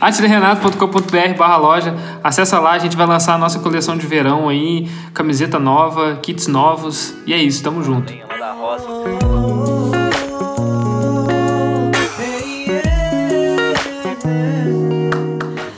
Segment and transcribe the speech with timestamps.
[0.00, 1.94] atilerenato.com.br barra loja,
[2.24, 6.46] acessa lá, a gente vai lançar a nossa coleção de verão aí, camiseta nova, kits
[6.46, 8.12] novos, e é isso, tamo junto.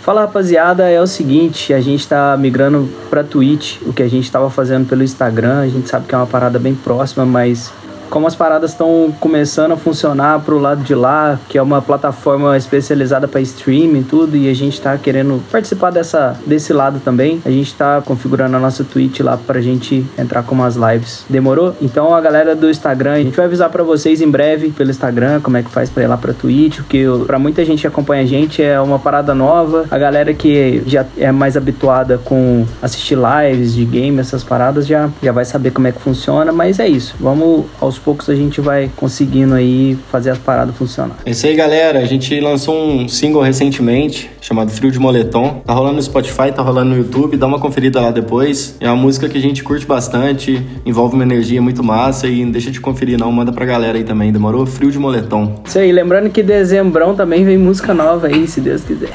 [0.02, 4.30] Fala rapaziada, é o seguinte, a gente tá migrando pra Twitch, o que a gente
[4.30, 7.72] tava fazendo pelo Instagram, a gente sabe que é uma parada bem próxima, mas
[8.12, 12.58] como as paradas estão começando a funcionar pro lado de lá, que é uma plataforma
[12.58, 17.40] especializada para streaming e tudo, e a gente tá querendo participar dessa, desse lado também,
[17.42, 21.24] a gente tá configurando a nossa Twitch lá pra gente entrar com umas lives.
[21.26, 21.74] Demorou?
[21.80, 25.40] Então a galera do Instagram, a gente vai avisar para vocês em breve pelo Instagram
[25.40, 28.24] como é que faz para ir lá pra Twitch, porque para muita gente que acompanha
[28.24, 29.86] a gente é uma parada nova.
[29.90, 35.08] A galera que já é mais habituada com assistir lives de game, essas paradas já
[35.22, 37.14] já vai saber como é que funciona, mas é isso.
[37.18, 41.16] Vamos aos poucos a gente vai conseguindo aí fazer as paradas funcionar.
[41.24, 42.00] É isso aí, galera.
[42.00, 45.62] A gente lançou um single recentemente chamado Frio de Moletom.
[45.64, 47.36] Tá rolando no Spotify, tá rolando no YouTube.
[47.36, 48.76] Dá uma conferida lá depois.
[48.80, 52.50] É uma música que a gente curte bastante, envolve uma energia muito massa e não
[52.50, 53.30] deixa de conferir não.
[53.30, 54.32] Manda pra galera aí também.
[54.32, 54.66] Demorou?
[54.66, 55.62] Frio de Moletom.
[55.64, 55.92] Isso aí.
[55.92, 59.10] Lembrando que dezembrão também vem música nova aí, se Deus quiser.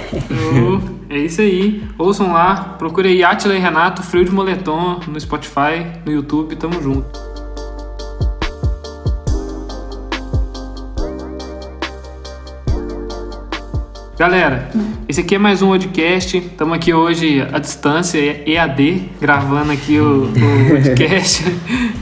[1.09, 1.83] É isso aí.
[1.97, 2.75] Ouçam lá.
[2.77, 6.55] Procure aí Atila e Renato, Frio de Moletom no Spotify, no YouTube.
[6.55, 7.26] Tamo junto.
[14.17, 14.71] Galera,
[15.07, 16.35] esse aqui é mais um podcast.
[16.35, 18.17] Estamos aqui hoje à distância,
[18.49, 20.33] EAD, gravando aqui o, o
[20.73, 21.43] podcast.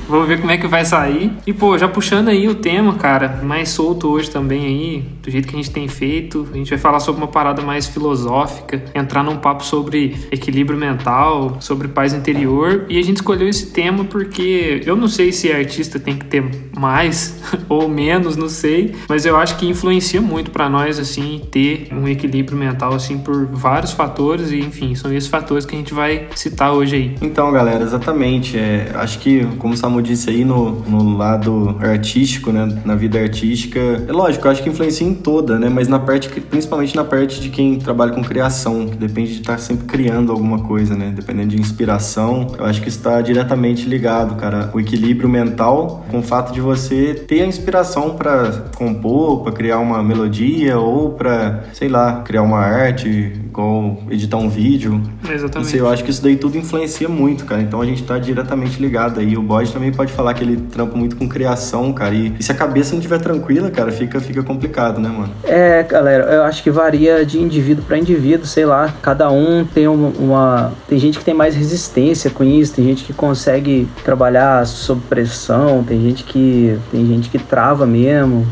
[0.08, 1.34] Vamos ver como é que vai sair.
[1.46, 5.46] E, pô, já puxando aí o tema, cara, mais solto hoje também aí, do jeito
[5.46, 6.48] que a gente tem feito.
[6.54, 11.58] A gente vai falar sobre uma parada mais filosófica, entrar num papo sobre equilíbrio mental,
[11.60, 12.86] sobre paz interior.
[12.88, 16.46] E a gente escolheu esse tema porque eu não sei se artista tem que ter
[16.78, 21.90] mais ou menos, não sei, mas eu acho que influencia muito para nós, assim, ter
[21.92, 25.78] um um equilíbrio mental, assim, por vários fatores, e enfim, são esses fatores que a
[25.78, 27.16] gente vai citar hoje aí.
[27.22, 28.58] Então, galera, exatamente.
[28.58, 33.20] É, acho que, como o Samu disse aí, no, no lado artístico, né, na vida
[33.20, 37.40] artística, é lógico, acho que influencia em toda, né, mas na parte, principalmente na parte
[37.40, 41.50] de quem trabalha com criação, que depende de estar sempre criando alguma coisa, né, dependendo
[41.50, 46.54] de inspiração, eu acho que está diretamente ligado, cara, o equilíbrio mental com o fato
[46.54, 51.95] de você ter a inspiração para compor, para criar uma melodia ou para, sei lá,
[51.96, 55.02] lá, criar uma arte, igual editar um vídeo.
[55.28, 55.68] Exatamente.
[55.70, 57.62] Isso, eu acho que isso daí tudo influencia muito, cara.
[57.62, 59.38] Então a gente tá diretamente ligado aí.
[59.38, 62.14] O Bode também pode falar que ele trampa muito com criação, cara.
[62.14, 65.32] E, e se a cabeça não estiver tranquila, cara, fica, fica complicado, né, mano?
[65.44, 68.94] É, galera, eu acho que varia de indivíduo para indivíduo, sei lá.
[69.02, 70.74] Cada um tem uma.
[70.88, 75.84] Tem gente que tem mais resistência com isso, tem gente que consegue trabalhar sob pressão,
[75.84, 76.78] tem gente que.
[76.92, 78.46] Tem gente que trava mesmo.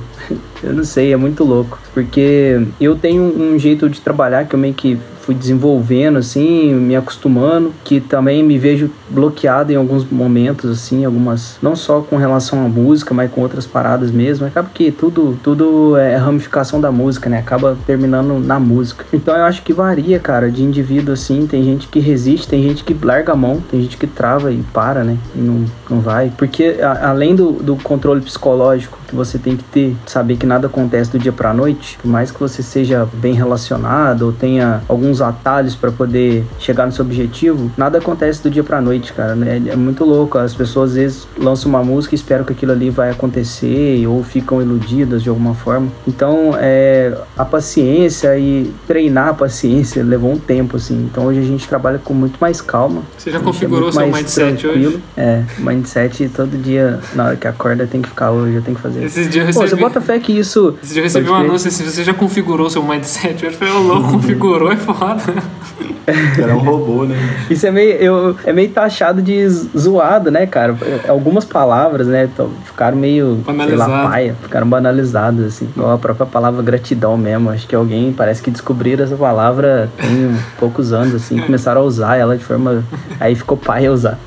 [0.63, 1.79] Eu não sei, é muito louco.
[1.93, 6.95] Porque eu tenho um jeito de trabalhar que eu meio que fui desenvolvendo, assim, me
[6.95, 12.65] acostumando, que também me vejo bloqueado em alguns momentos, assim, algumas, não só com relação
[12.65, 14.45] à música, mas com outras paradas mesmo.
[14.45, 17.39] Acaba que tudo, tudo é ramificação da música, né?
[17.39, 19.05] Acaba terminando na música.
[19.23, 21.47] Então eu acho que varia, cara, de indivíduo, assim.
[21.47, 24.57] Tem gente que resiste, tem gente que larga a mão, tem gente que trava e
[24.73, 25.17] para, né?
[25.33, 26.33] E não, não vai.
[26.37, 30.67] Porque a, além do, do controle psicológico que você tem que ter, saber que nada
[30.67, 35.12] acontece do dia pra noite, por mais que você seja bem relacionado ou tenha algum
[35.13, 39.35] alguns atalhos para poder chegar no seu objetivo, nada acontece do dia para noite, cara.
[39.35, 39.61] Né?
[39.67, 40.37] É muito louco.
[40.37, 44.23] As pessoas às vezes lançam uma música e esperam que aquilo ali vai acontecer ou
[44.23, 45.87] ficam iludidas de alguma forma.
[46.07, 51.07] Então, é, a paciência e treinar a paciência levou um tempo, assim.
[51.11, 53.03] Então, hoje a gente trabalha com muito mais calma.
[53.17, 54.87] Você já configurou é seu mindset tranquilo.
[54.89, 55.03] hoje?
[55.15, 58.81] É, mindset todo dia, na hora que acorda, tem que ficar hoje, eu tenho que
[58.81, 59.03] fazer.
[59.03, 59.69] Esses dias eu recebi...
[59.69, 60.75] Pô, você bota fé que isso...
[60.81, 63.43] Esses dias eu recebi um anúncio assim, você já configurou seu mindset?
[63.43, 65.02] Eu falei, ô louco, configurou, é foda
[66.37, 67.15] Era um robô, né?
[67.49, 70.75] Isso é meio, eu, é meio taxado de zoado, né, cara?
[71.07, 72.29] Algumas palavras, né,
[72.65, 75.69] ficaram meio, sei lá, paia, ficaram banalizadas, assim.
[75.75, 77.49] Igual a própria palavra gratidão mesmo.
[77.49, 82.17] Acho que alguém parece que descobriram essa palavra tem poucos anos, assim, começaram a usar
[82.17, 82.83] ela de forma.
[83.19, 84.19] Aí ficou paia usar.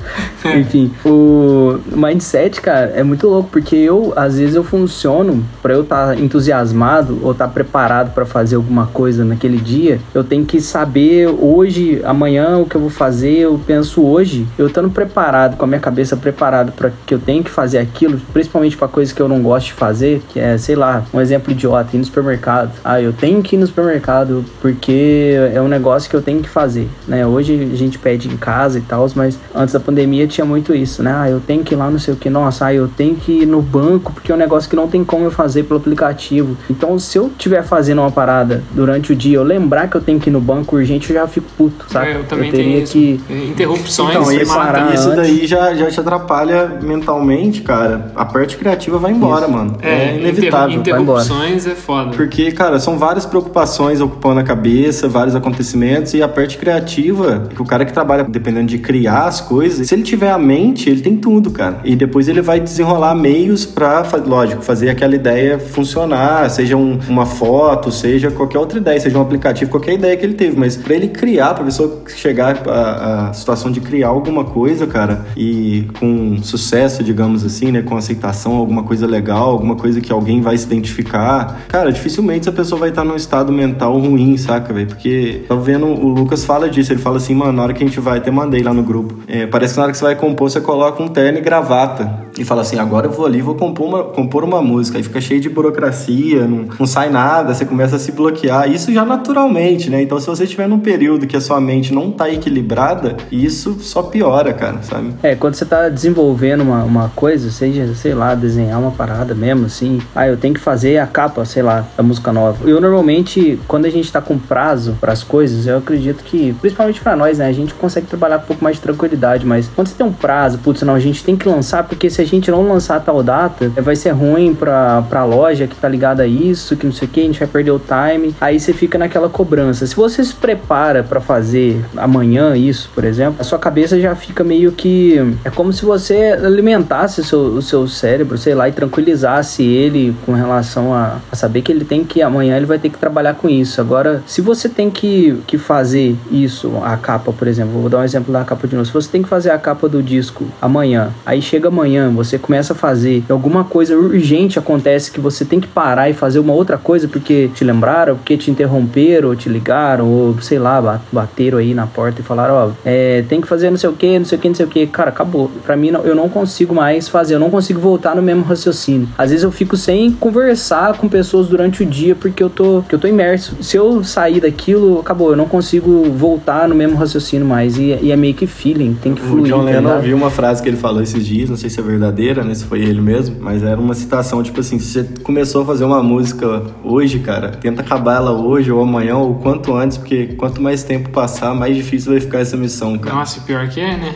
[0.44, 5.82] Enfim, o mindset, cara, é muito louco, porque eu, às vezes, eu funciono para eu
[5.82, 10.44] estar tá entusiasmado ou estar tá preparado para fazer alguma coisa naquele dia, eu tenho
[10.44, 15.56] que saber hoje amanhã, o que eu vou fazer, eu penso hoje, eu estando preparado,
[15.56, 19.12] com a minha cabeça preparada para que eu tenho que fazer aquilo, principalmente para coisas
[19.12, 22.04] que eu não gosto de fazer, que é, sei lá, um exemplo idiota, ir no
[22.04, 22.72] supermercado.
[22.84, 26.48] Ah, eu tenho que ir no supermercado porque é um negócio que eu tenho que
[26.48, 27.26] fazer, né?
[27.26, 31.02] Hoje a gente pede em casa e tal, mas antes da pandemia tinha muito isso,
[31.02, 31.14] né?
[31.16, 33.42] Ah, eu tenho que ir lá, não sei o que, nossa, ah, eu tenho que
[33.42, 36.56] ir no banco porque é um negócio que não tem como eu fazer pelo aplicativo.
[36.68, 40.18] Então, se eu estiver fazendo uma parada durante o dia, eu lembrar que eu tenho
[40.18, 42.10] que ir no banco urgente, eu já fico puto, sabe?
[42.12, 42.92] É, eu também eu teria tenho isso.
[42.92, 45.16] que Interrupções Então, e isso, parar isso antes.
[45.16, 48.12] daí já, já te atrapalha mentalmente, cara.
[48.14, 49.76] A parte criativa vai embora, mano.
[49.82, 50.76] É, É, inevitável.
[50.78, 52.10] inter- interrupções é foda.
[52.16, 57.60] Porque, cara, são várias preocupações ocupando a cabeça, vários acontecimentos, e a parte criativa, que
[57.60, 61.00] o cara que trabalha dependendo de criar as coisas, se ele tiver a mente, ele
[61.00, 61.80] tem tudo, cara.
[61.84, 66.98] E depois ele vai desenrolar meios pra, fa- lógico, fazer aquela ideia funcionar, seja um-
[67.08, 70.45] uma foto, seja qualquer outra ideia, seja um aplicativo, qualquer ideia que ele teve.
[70.54, 75.86] Mas pra ele criar, pra pessoa chegar à, situação de criar alguma coisa, cara, e
[75.98, 80.56] com sucesso, digamos assim, né, com aceitação, alguma coisa legal, alguma coisa que alguém vai
[80.56, 84.86] se identificar, cara, dificilmente essa pessoa vai estar num estado mental ruim, saca, velho?
[84.86, 87.86] Porque tô vendo, o Lucas fala disso, ele fala assim, mano, na hora que a
[87.86, 90.16] gente vai, até mandei lá no grupo, é, parece que na hora que você vai
[90.16, 92.26] compor, você coloca um terno e gravata.
[92.38, 94.98] E fala assim, agora eu vou ali vou compor uma, compor uma música.
[94.98, 98.70] Aí fica cheio de burocracia, não, não sai nada, você começa a se bloquear.
[98.70, 100.02] Isso já naturalmente, né?
[100.02, 104.02] Então se você estiver num período que a sua mente não tá equilibrada, isso só
[104.02, 105.14] piora, cara, sabe?
[105.22, 109.66] É, quando você tá desenvolvendo uma, uma coisa, seja, sei lá, desenhar uma parada mesmo,
[109.66, 112.68] assim, ah, eu tenho que fazer a capa, sei lá, da música nova.
[112.68, 117.00] Eu normalmente, quando a gente tá com prazo para as coisas, eu acredito que, principalmente
[117.00, 119.88] para nós, né, a gente consegue trabalhar com um pouco mais de tranquilidade, mas quando
[119.88, 122.50] você tem um prazo, putz, não, a gente tem que lançar, porque se a gente
[122.50, 126.76] não lançar tal data, vai ser ruim pra, pra loja que tá ligada a isso,
[126.76, 128.34] que não sei o que, a gente vai perder o time.
[128.40, 129.86] Aí você fica naquela cobrança.
[129.86, 134.44] Se você se prepara pra fazer amanhã isso, por exemplo, a sua cabeça já fica
[134.44, 135.36] meio que.
[135.44, 140.14] É como se você alimentasse o seu, o seu cérebro, sei lá, e tranquilizasse ele
[140.24, 143.34] com relação a, a saber que ele tem que amanhã ele vai ter que trabalhar
[143.34, 143.80] com isso.
[143.80, 148.04] Agora, se você tem que, que fazer isso, a capa, por exemplo, vou dar um
[148.04, 148.86] exemplo da capa de novo.
[148.86, 152.72] Se você tem que fazer a capa do disco amanhã, aí chega amanhã, você começa
[152.72, 156.76] a fazer, alguma coisa urgente acontece que você tem que parar e fazer uma outra
[156.76, 161.58] coisa porque te lembraram, porque te interromperam, ou te ligaram, ou sei lá, ba- bateram
[161.58, 164.24] aí na porta e falaram, ó, é, tem que fazer não sei o que, não
[164.26, 164.86] sei o que, não sei o que.
[164.86, 165.50] Cara, acabou.
[165.64, 169.08] Pra mim, não- eu não consigo mais fazer, eu não consigo voltar no mesmo raciocínio.
[169.16, 172.94] Às vezes eu fico sem conversar com pessoas durante o dia porque eu tô, que
[172.94, 173.56] eu tô imerso.
[173.62, 177.78] Se eu sair daquilo, acabou, eu não consigo voltar no mesmo raciocínio mais.
[177.78, 179.44] E, e é meio que feeling, tem que O fluir.
[179.52, 180.02] John tá Lennon ligado?
[180.02, 182.54] viu uma frase que ele falou esses dias, não sei se é verdadeira, né?
[182.54, 185.84] Se foi ele mesmo, mas era uma citação, tipo assim, se você começou a fazer
[185.84, 190.60] uma música hoje, cara, tenta acabar ela hoje ou amanhã ou quanto antes, porque quanto
[190.60, 193.16] mais tempo passar, mais difícil vai ficar essa missão, cara.
[193.16, 194.14] Nossa, pior que é, né?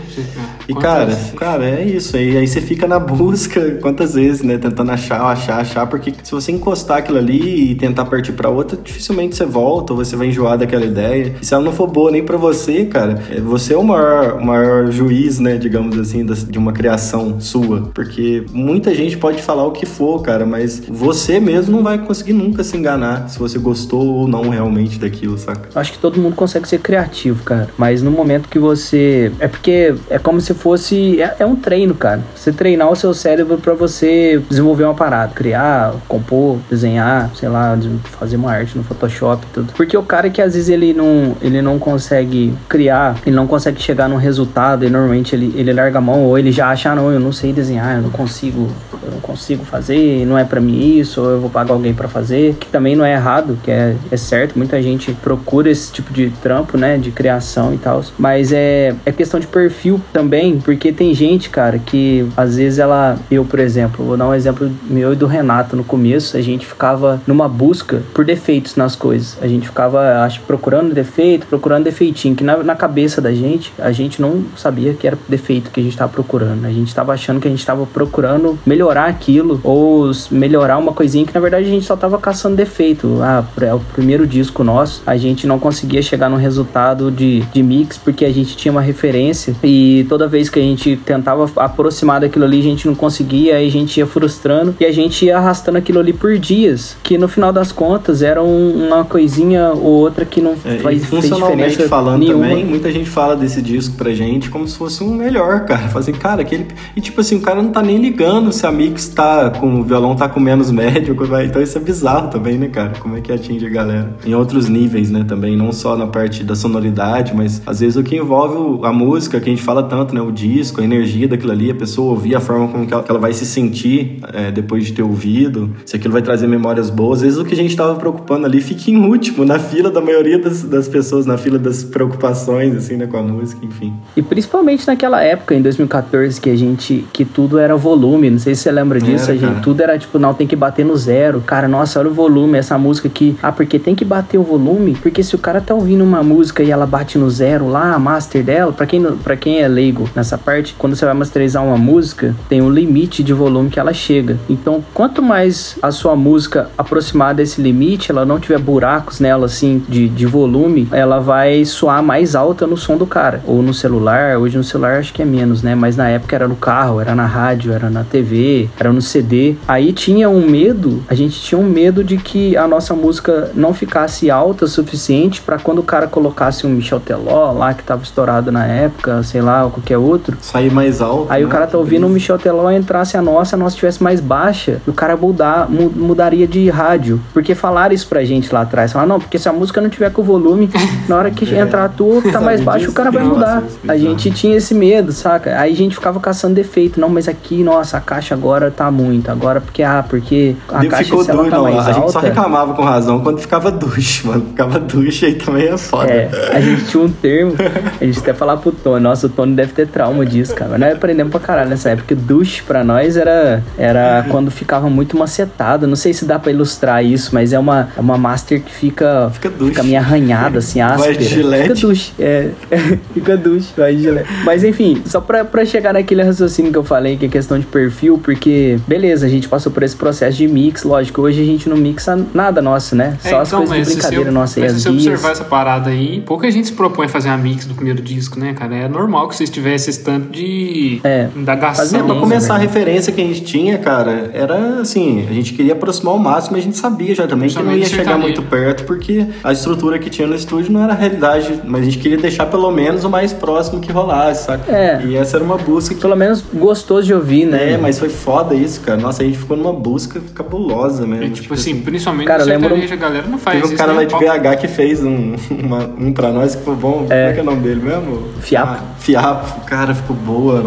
[0.69, 2.17] E Quantas- cara, cara, é isso.
[2.17, 4.59] aí aí você fica na busca quantas vezes, né?
[4.59, 8.79] Tentando achar, achar, achar, porque se você encostar aquilo ali e tentar partir pra outra,
[8.83, 11.35] dificilmente você volta ou você vai enjoar daquela ideia.
[11.41, 14.35] E se ela não for boa nem pra você, cara, é, você é o maior,
[14.41, 15.57] o maior juiz, né?
[15.57, 17.91] Digamos assim, de uma criação sua.
[17.95, 22.33] Porque muita gente pode falar o que for, cara, mas você mesmo não vai conseguir
[22.33, 25.69] nunca se enganar se você gostou ou não realmente daquilo, saca?
[25.75, 27.69] Acho que todo mundo consegue ser criativo, cara.
[27.77, 29.33] Mas no momento que você.
[29.39, 31.21] É porque é como se fosse.
[31.21, 32.21] É, é um treino, cara.
[32.35, 35.33] Você treinar o seu cérebro pra você desenvolver uma parada.
[35.35, 37.79] Criar, compor, desenhar, sei lá,
[38.19, 39.73] fazer uma arte no Photoshop e tudo.
[39.75, 43.81] Porque o cara que às vezes ele não, ele não consegue criar, ele não consegue
[43.81, 46.95] chegar num resultado e normalmente ele, ele larga a mão ou ele já acha, ah,
[46.95, 48.69] não, eu não sei desenhar, eu não consigo,
[49.03, 52.09] eu não consigo fazer, não é pra mim isso, ou eu vou pagar alguém pra
[52.09, 56.13] fazer, que também não é errado, que é, é certo, muita gente procura esse tipo
[56.13, 60.93] de trampo, né, de criação e tal, mas é, é questão de perfil também, porque
[60.93, 65.13] tem gente, cara, que às vezes ela, eu, por exemplo, vou dar um exemplo meu
[65.13, 69.47] e do Renato no começo, a gente ficava numa busca por defeitos nas coisas, a
[69.47, 74.21] gente ficava, acho, procurando defeito, procurando defeitinho, que na, na cabeça da gente, a gente
[74.21, 77.49] não sabia que era defeito que a gente tava procurando, a gente tava achando que
[77.49, 81.87] a gente tava procurando melhorar aquilo, ou melhorar uma coisinha que na verdade a gente
[81.87, 86.29] só tava caçando defeito, ah, é o primeiro disco nosso, a gente não conseguia chegar
[86.31, 90.59] no resultado de, de mix, porque a gente tinha uma referência, e toda vez que
[90.59, 94.75] a gente tentava aproximar daquilo ali, a gente não conseguia, aí a gente ia frustrando
[94.81, 98.43] e a gente ia arrastando aquilo ali por dias, que no final das contas era
[98.43, 102.49] um, uma coisinha ou outra que não É, faz funcionalmente falando nenhuma.
[102.49, 105.89] também, muita gente fala desse disco pra gente como se fosse um melhor, cara.
[105.89, 106.69] Fala assim, cara, aquele.
[106.95, 109.83] E tipo assim, o cara não tá nem ligando se a mix tá com o
[109.83, 111.17] violão tá com menos médio.
[111.51, 112.93] Então isso é bizarro também, né, cara?
[112.99, 114.15] Como é que atinge a galera?
[114.27, 115.40] Em outros níveis, né, também.
[115.57, 119.49] Não só na parte da sonoridade, mas às vezes o que envolve a música, que
[119.49, 120.21] a gente fala tanto, né?
[120.21, 123.11] O disco, a energia daquilo ali, a pessoa ouvir a forma como que ela, que
[123.11, 127.19] ela vai se sentir é, depois de ter ouvido, se aquilo vai trazer memórias boas.
[127.19, 130.01] Às vezes o que a gente tava preocupando ali fica em último, na fila da
[130.01, 133.93] maioria das, das pessoas, na fila das preocupações, assim, né, com a música, enfim.
[134.17, 137.07] E principalmente naquela época, em 2014, que a gente.
[137.13, 138.31] que tudo era volume.
[138.31, 139.31] Não sei se você lembra disso.
[139.31, 141.41] Era, a gente, tudo era tipo, não, tem que bater no zero.
[141.41, 143.37] Cara, nossa, olha o volume, essa música aqui.
[143.43, 144.97] Ah, porque tem que bater o volume?
[145.01, 147.99] Porque se o cara tá ouvindo uma música e ela bate no zero lá, a
[147.99, 151.77] master dela, pra quem, pra quem é leigo nessa parte, quando você vai masterizar uma
[151.77, 154.39] música, tem um limite de volume que ela chega.
[154.49, 159.83] Então, quanto mais a sua música aproximar desse limite, ela não tiver buracos nela, assim,
[159.89, 163.43] de, de volume, ela vai soar mais alta no som do cara.
[163.47, 165.75] Ou no celular, hoje no celular acho que é menos, né?
[165.75, 169.57] Mas na época era no carro, era na rádio, era na TV, era no CD.
[169.67, 173.73] Aí tinha um medo, a gente tinha um medo de que a nossa música não
[173.73, 178.03] ficasse alta o suficiente pra quando o cara colocasse um Michel Teló lá, que tava
[178.03, 180.37] estourado na época, sei lá, ou qualquer outro.
[180.41, 181.27] Sair mais alto.
[181.31, 181.53] Aí o né?
[181.53, 184.91] cara tá ouvindo o Michel Teló entrasse a nossa, a nossa tivesse mais baixa, e
[184.91, 187.21] o cara mudar, mu- mudaria de rádio.
[187.33, 188.93] Porque falaram isso pra gente lá atrás.
[188.93, 190.71] Falaram, não, porque se a música não tiver com volume,
[191.09, 193.63] na hora que entrar a tua, que tá mais baixo, o cara vai mudar.
[193.87, 195.59] é A gente tinha esse medo, saca?
[195.59, 197.01] Aí a gente ficava caçando defeito.
[197.01, 199.31] Não, mas aqui, nossa, a caixa agora tá muito.
[199.31, 201.63] Agora porque, ah, porque a Deu- caixa ficou doido, tá não.
[201.65, 202.29] mais A gente só alta.
[202.29, 204.47] reclamava com razão quando ficava duche, mano.
[204.47, 204.79] Ficava
[205.11, 206.11] duche aí também é foda.
[206.13, 207.55] É, a gente tinha um termo,
[208.01, 210.71] a gente até falava pro Tony, nossa, o Tony deve ter trauma disso, cara.
[210.73, 212.15] Mas nós aprendemos pra caralho nessa época.
[212.15, 215.87] Duche pra nós era, era quando ficava muito macetado.
[215.87, 219.31] Não sei se dá pra ilustrar isso, mas é uma, é uma master que fica,
[219.33, 219.71] Fica duche.
[219.71, 221.15] fica meio arranhada, assim, Vai áspera.
[221.17, 221.63] de gilete.
[221.63, 222.49] Fica duche, é.
[223.15, 224.29] fica duche, vai de gilete.
[224.45, 227.67] Mas enfim, só pra, pra chegar naquele raciocínio que eu falei, que é questão de
[227.67, 231.69] perfil, porque, beleza, a gente passou por esse processo de mix, lógico, hoje a gente
[231.69, 233.17] não mixa nada nosso, né?
[233.25, 235.91] É, Só as então, coisas de brincadeira você- nossa mas as você observar essa parada
[235.91, 238.75] aí, pouca gente se propõe a fazer uma mix do primeiro disco, né, cara?
[238.75, 241.29] É normal que vocês tivessem esse tanto de É.
[241.37, 241.85] indagação.
[241.85, 242.65] Fazia Pra Sim, começar, a né?
[242.65, 246.63] referência que a gente tinha, cara, era assim, a gente queria aproximar ao máximo, mas
[246.63, 250.11] a gente sabia já também que não ia chegar muito perto, porque a estrutura que
[250.11, 253.11] tinha no estúdio não era a realidade, mas a gente queria deixar pelo menos o
[253.11, 254.71] mais próximo que rolasse, saca?
[254.71, 255.03] É.
[255.05, 257.73] E essa era uma busca que Pelo menos gostoso de ouvir, né?
[257.75, 259.01] É, mas foi foda isso, cara.
[259.01, 261.25] Nossa, a gente ficou numa busca cabulosa mesmo.
[261.27, 263.77] É, tipo assim, principalmente Cara, no lembro- a galera não faz Teve um isso.
[263.79, 263.99] cara né?
[264.01, 266.93] lá de BH que fez um, uma- um pra nós que foi bom.
[267.01, 268.23] Como é que é o nome dele mesmo?
[268.41, 268.73] Fiapo.
[268.73, 269.61] Ah, Fiapo.
[269.67, 270.63] Cara, ficou boa.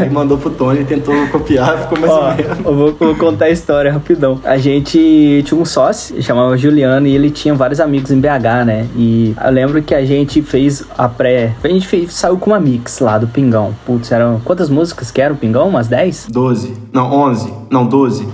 [0.00, 2.58] Aí mandou pro Tony, tentou copiar, ficou mais Ó, ou menos.
[2.64, 4.40] eu vou, vou contar a história rapidão.
[4.44, 8.86] A gente tinha um sócio, chamava Juliano, e ele tinha vários amigos em BH, né?
[8.96, 11.52] E eu lembro que a gente fez a pré.
[11.62, 13.74] A gente fez, saiu com uma mix lá do Pingão.
[13.86, 14.40] Putz, eram.
[14.44, 15.68] Quantas músicas que eram o Pingão?
[15.68, 16.28] Umas 10?
[16.30, 16.74] 12.
[16.92, 17.52] Não, 11.
[17.70, 18.26] Não, 12.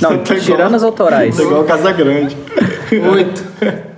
[0.00, 1.36] Não, Tá igual- tirando as autorais.
[1.36, 2.36] Tá igual Casa Grande.
[3.12, 3.44] Oito.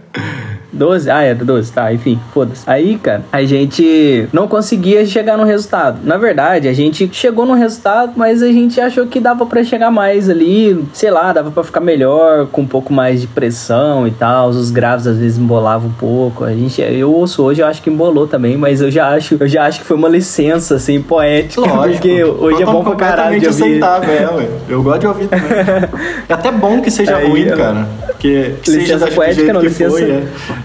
[0.82, 1.10] 12?
[1.10, 2.62] Ah, é, 12, tá, enfim, foda-se.
[2.66, 5.98] Aí, cara, a gente não conseguia chegar no resultado.
[6.02, 9.90] Na verdade, a gente chegou no resultado, mas a gente achou que dava pra chegar
[9.90, 14.10] mais ali, sei lá, dava pra ficar melhor, com um pouco mais de pressão e
[14.10, 14.48] tal.
[14.48, 16.44] Os graves às vezes embolavam um pouco.
[16.44, 19.46] A gente, eu ouço hoje, eu acho que embolou também, mas eu já acho, eu
[19.48, 21.60] já acho que foi uma licença, assim, poética.
[21.60, 21.92] Lógico.
[22.02, 23.62] Porque hoje é bom pra caralho de ouvir.
[23.62, 24.48] aceitável, é, ué.
[24.68, 25.42] Eu gosto de ouvir também.
[26.28, 27.56] É até bom que seja Aí, ruim, ó.
[27.56, 27.86] cara.
[28.18, 30.22] Que, que seja Licença do poética, não, licença- foi, é.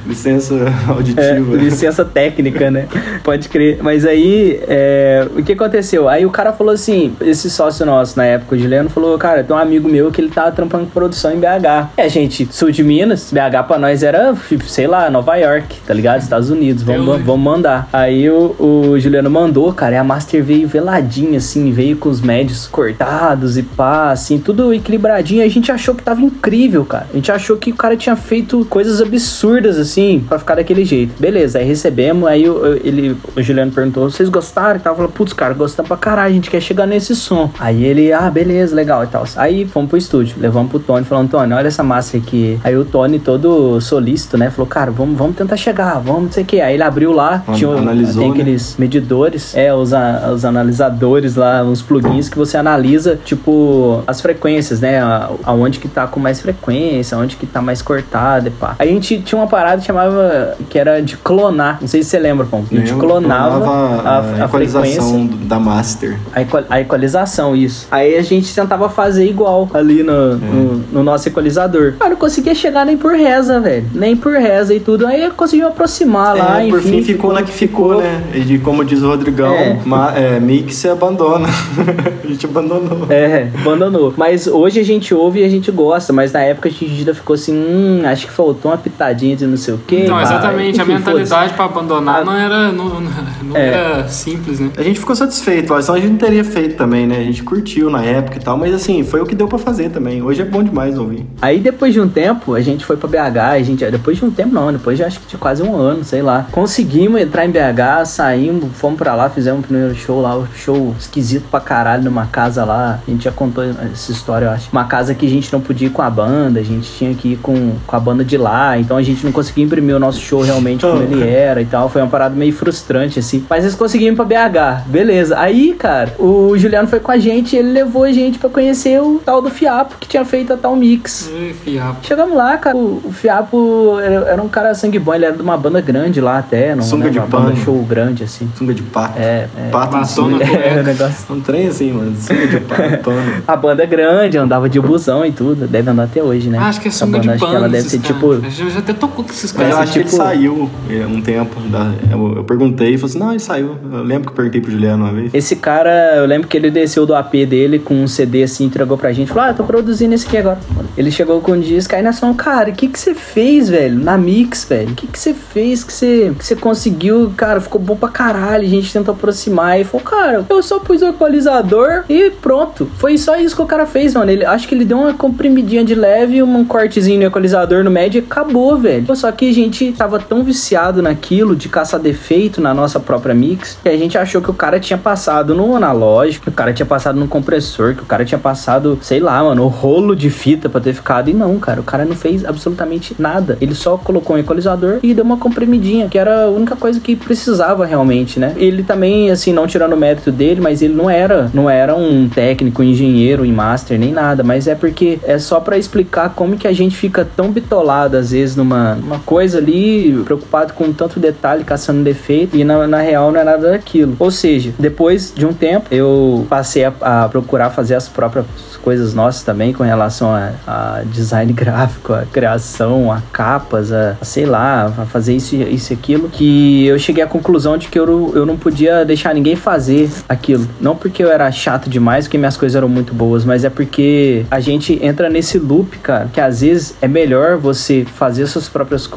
[0.08, 0.56] Licença
[0.88, 1.56] É, auditiva.
[1.58, 2.88] licença técnica, né?
[3.24, 3.80] Pode crer.
[3.82, 6.08] Mas aí, é, o que aconteceu?
[6.08, 9.56] Aí o cara falou assim: esse sócio nosso na época, o Juliano, falou: Cara, tem
[9.56, 11.90] um amigo meu que ele tava trampando com produção em BH.
[11.98, 14.34] A gente, sul de Minas, BH pra nós era,
[14.68, 16.22] sei lá, Nova York, tá ligado?
[16.22, 17.90] Estados Unidos, vamos, vamos mandar.
[17.92, 22.22] Aí o, o Juliano mandou, cara, e a Master veio veladinha, assim, veio com os
[22.22, 25.44] médios cortados e pá, assim, tudo equilibradinho.
[25.44, 27.08] A gente achou que tava incrível, cara.
[27.12, 29.97] A gente achou que o cara tinha feito coisas absurdas, assim,
[30.27, 31.13] pra ficar daquele jeito.
[31.20, 34.77] Beleza, aí recebemos, aí o, ele, o Juliano perguntou, vocês gostaram?
[34.77, 37.50] E tal, falou, putz, cara, gostamos pra caralho, a gente quer chegar nesse som.
[37.60, 39.24] Aí ele, ah, beleza, legal e tal.
[39.36, 42.60] Aí fomos pro estúdio, levamos pro Tony, falando, Tony, olha essa massa aqui.
[42.63, 46.44] Aí o Tony, todo solícito, né, falou, cara, vamos, vamos tentar chegar, vamos, não sei
[46.44, 46.62] o que.
[46.62, 48.42] Aí ele abriu lá, An- tinha, analisou, tem né?
[48.42, 54.22] aqueles medidores, é, os, a- os analisadores lá, uns plugins que você analisa, tipo, as
[54.22, 58.51] frequências, né, a- aonde que tá com mais frequência, aonde que tá mais cortado e
[58.51, 58.75] pá.
[58.80, 61.77] Aí a gente tinha uma parada chamava que era de clonar.
[61.82, 62.63] Não sei se você lembra, Pão.
[62.72, 64.77] A gente clonava clonava a, a, frequência.
[64.79, 66.17] equalização da master.
[66.34, 67.88] A, equa- a equalização, isso.
[67.89, 71.94] Aí a gente tentava fazer igual ali no, no, no nosso equalizador.
[71.98, 73.86] Cara, não conseguia chegar nem por reza, velho.
[73.94, 75.08] Nem por reza e tudo.
[75.08, 76.72] Aí conseguiu aproximar lá, é, enfim.
[76.72, 78.22] por fim ficou na que ficou, né?
[78.34, 79.79] E de, como diz o Rodrigão, É.
[79.86, 81.48] ma- é, mix se abandona.
[82.24, 83.08] a gente abandonou.
[83.10, 84.13] É, abandonou.
[84.17, 87.13] Mas hoje a gente ouve e a gente gosta, mas na época a gente ainda
[87.13, 90.02] ficou assim, hum, acho que faltou uma pitadinha de não sei o quê.
[90.04, 92.26] Então, exatamente, a Enfim, mentalidade pra abandonar Ah.
[92.26, 93.68] não era, não, não- É.
[93.68, 94.70] era simples, né?
[94.78, 97.18] A gente ficou satisfeito, senão a gente não teria feito também, né?
[97.18, 99.90] A gente curtiu na época e tal, mas assim, foi o que deu pra fazer
[99.90, 100.22] também.
[100.22, 101.26] Hoje é bom demais ouvir.
[101.42, 104.32] Aí depois de um tempo, a gente foi pra BH, a gente, depois de um
[104.32, 106.46] tempo não, depois de acho que de quase um ano, sei lá.
[106.52, 110.96] Conseguimos entrar em BH, saímos, fomos pra lá, fizemos o primeiro show lá, um show
[111.00, 113.00] esquisito pra caralho numa casa lá.
[113.08, 114.70] A gente já contou essa história, eu acho.
[114.72, 117.34] Uma casa que a gente não podia ir com a banda, a gente tinha que
[117.34, 120.20] ir com, com a banda de lá, então a gente não conseguia imprimir o nosso
[120.20, 121.90] show realmente como ele era e tal.
[121.90, 123.46] Foi uma parada meio frustrante, assim.
[123.50, 125.38] Mas eles conseguiram ir pra BH, beleza.
[125.40, 129.22] Aí, cara, o Juliano foi com a gente, ele levou a gente pra conhecer o
[129.24, 131.30] tal do Fiapo que tinha feito a tal mix.
[131.64, 131.98] Fiapo.
[132.06, 132.76] Chegamos lá, cara.
[132.78, 136.20] O, o Fiapo era, era um cara sangue bom, ele era de uma banda grande
[136.22, 137.58] lá até, não Sunga né, de uma banda pano.
[137.64, 138.50] show grande, assim.
[138.58, 139.20] Sunga de pato.
[139.20, 139.70] É, é.
[139.72, 140.46] Pato de Batom sunga.
[140.46, 141.36] na É, o negócio.
[141.36, 142.16] Um trem assim, mano.
[142.20, 143.12] Sunga de pato.
[143.48, 145.68] A banda é grande, andava de busão e tudo.
[145.68, 146.58] Deve andar até hoje, né?
[146.60, 147.52] Ah, acho que é sunga banda, de acho pano.
[147.52, 148.16] que ela deve ser caras.
[148.16, 148.36] tipo.
[148.50, 149.80] Gente já até tocou com esses Mas eu caras.
[149.84, 151.60] acho que ele tipo- saiu é, um tempo.
[151.70, 153.77] Da, eu, eu perguntei e falei assim: não, ele saiu.
[153.92, 155.34] Eu lembro que eu perguntei pro Juliano uma vez.
[155.34, 158.98] Esse cara, eu lembro que ele desceu do AP dele com um CD assim, entregou
[158.98, 159.27] pra gente.
[159.30, 160.60] Falou, ah, eu tô produzindo esse aqui agora.
[160.98, 164.00] Ele chegou com um disco, aí nós falamos, cara, o que que você fez, velho?
[164.00, 164.92] Na Mix, velho?
[164.92, 167.32] O que que você fez que você, que você conseguiu?
[167.38, 168.63] Cara, ficou bom pra caralho.
[168.66, 169.80] A gente tentou aproximar.
[169.80, 172.89] E falou, cara, eu só pus o equalizador e pronto.
[172.98, 174.32] Foi só isso que o cara fez, mano.
[174.32, 178.20] Ele, acho que ele deu uma comprimidinha de leve, um cortezinho no equalizador no médio
[178.20, 179.16] e acabou, velho.
[179.16, 183.77] Só que a gente tava tão viciado naquilo de caçar defeito na nossa própria mix
[183.82, 186.86] que a gente achou que o cara tinha passado no analógico, que o cara tinha
[186.86, 190.67] passado no compressor, que o cara tinha passado, sei lá, mano, o rolo de fita
[190.67, 191.29] pra ter ficado.
[191.29, 193.58] E não, cara, o cara não fez absolutamente nada.
[193.62, 197.15] Ele só colocou um equalizador e deu uma comprimidinha, que era a única coisa que
[197.15, 198.53] precisava realmente, né?
[198.58, 202.27] Ele também, assim, não tirando o mérito dele, mas ele não era, não era um
[202.27, 206.58] técnico, um engenheiro em master nem nada, mas é porque é só pra explicar como
[206.58, 211.20] que a gente fica tão bitolado às vezes numa, numa coisa ali, preocupado com tanto
[211.20, 214.16] detalhe, caçando defeito e na, na real não é nada daquilo.
[214.18, 218.46] Ou seja, depois de um tempo eu passei a, a procurar fazer as próprias
[218.82, 224.24] coisas nossas também com relação a, a design gráfico, a criação, a capas, a, a
[224.24, 228.00] sei lá, a fazer isso e isso aquilo, que eu cheguei à conclusão de que
[228.00, 230.66] eu, eu não podia deixar ninguém fazer aquilo.
[230.80, 234.46] Não porque eu era chato demais, porque minhas coisas eram muito boas, mas é porque
[234.50, 239.06] a gente entra nesse loop, cara, que às vezes é melhor você fazer suas próprias
[239.06, 239.17] coisas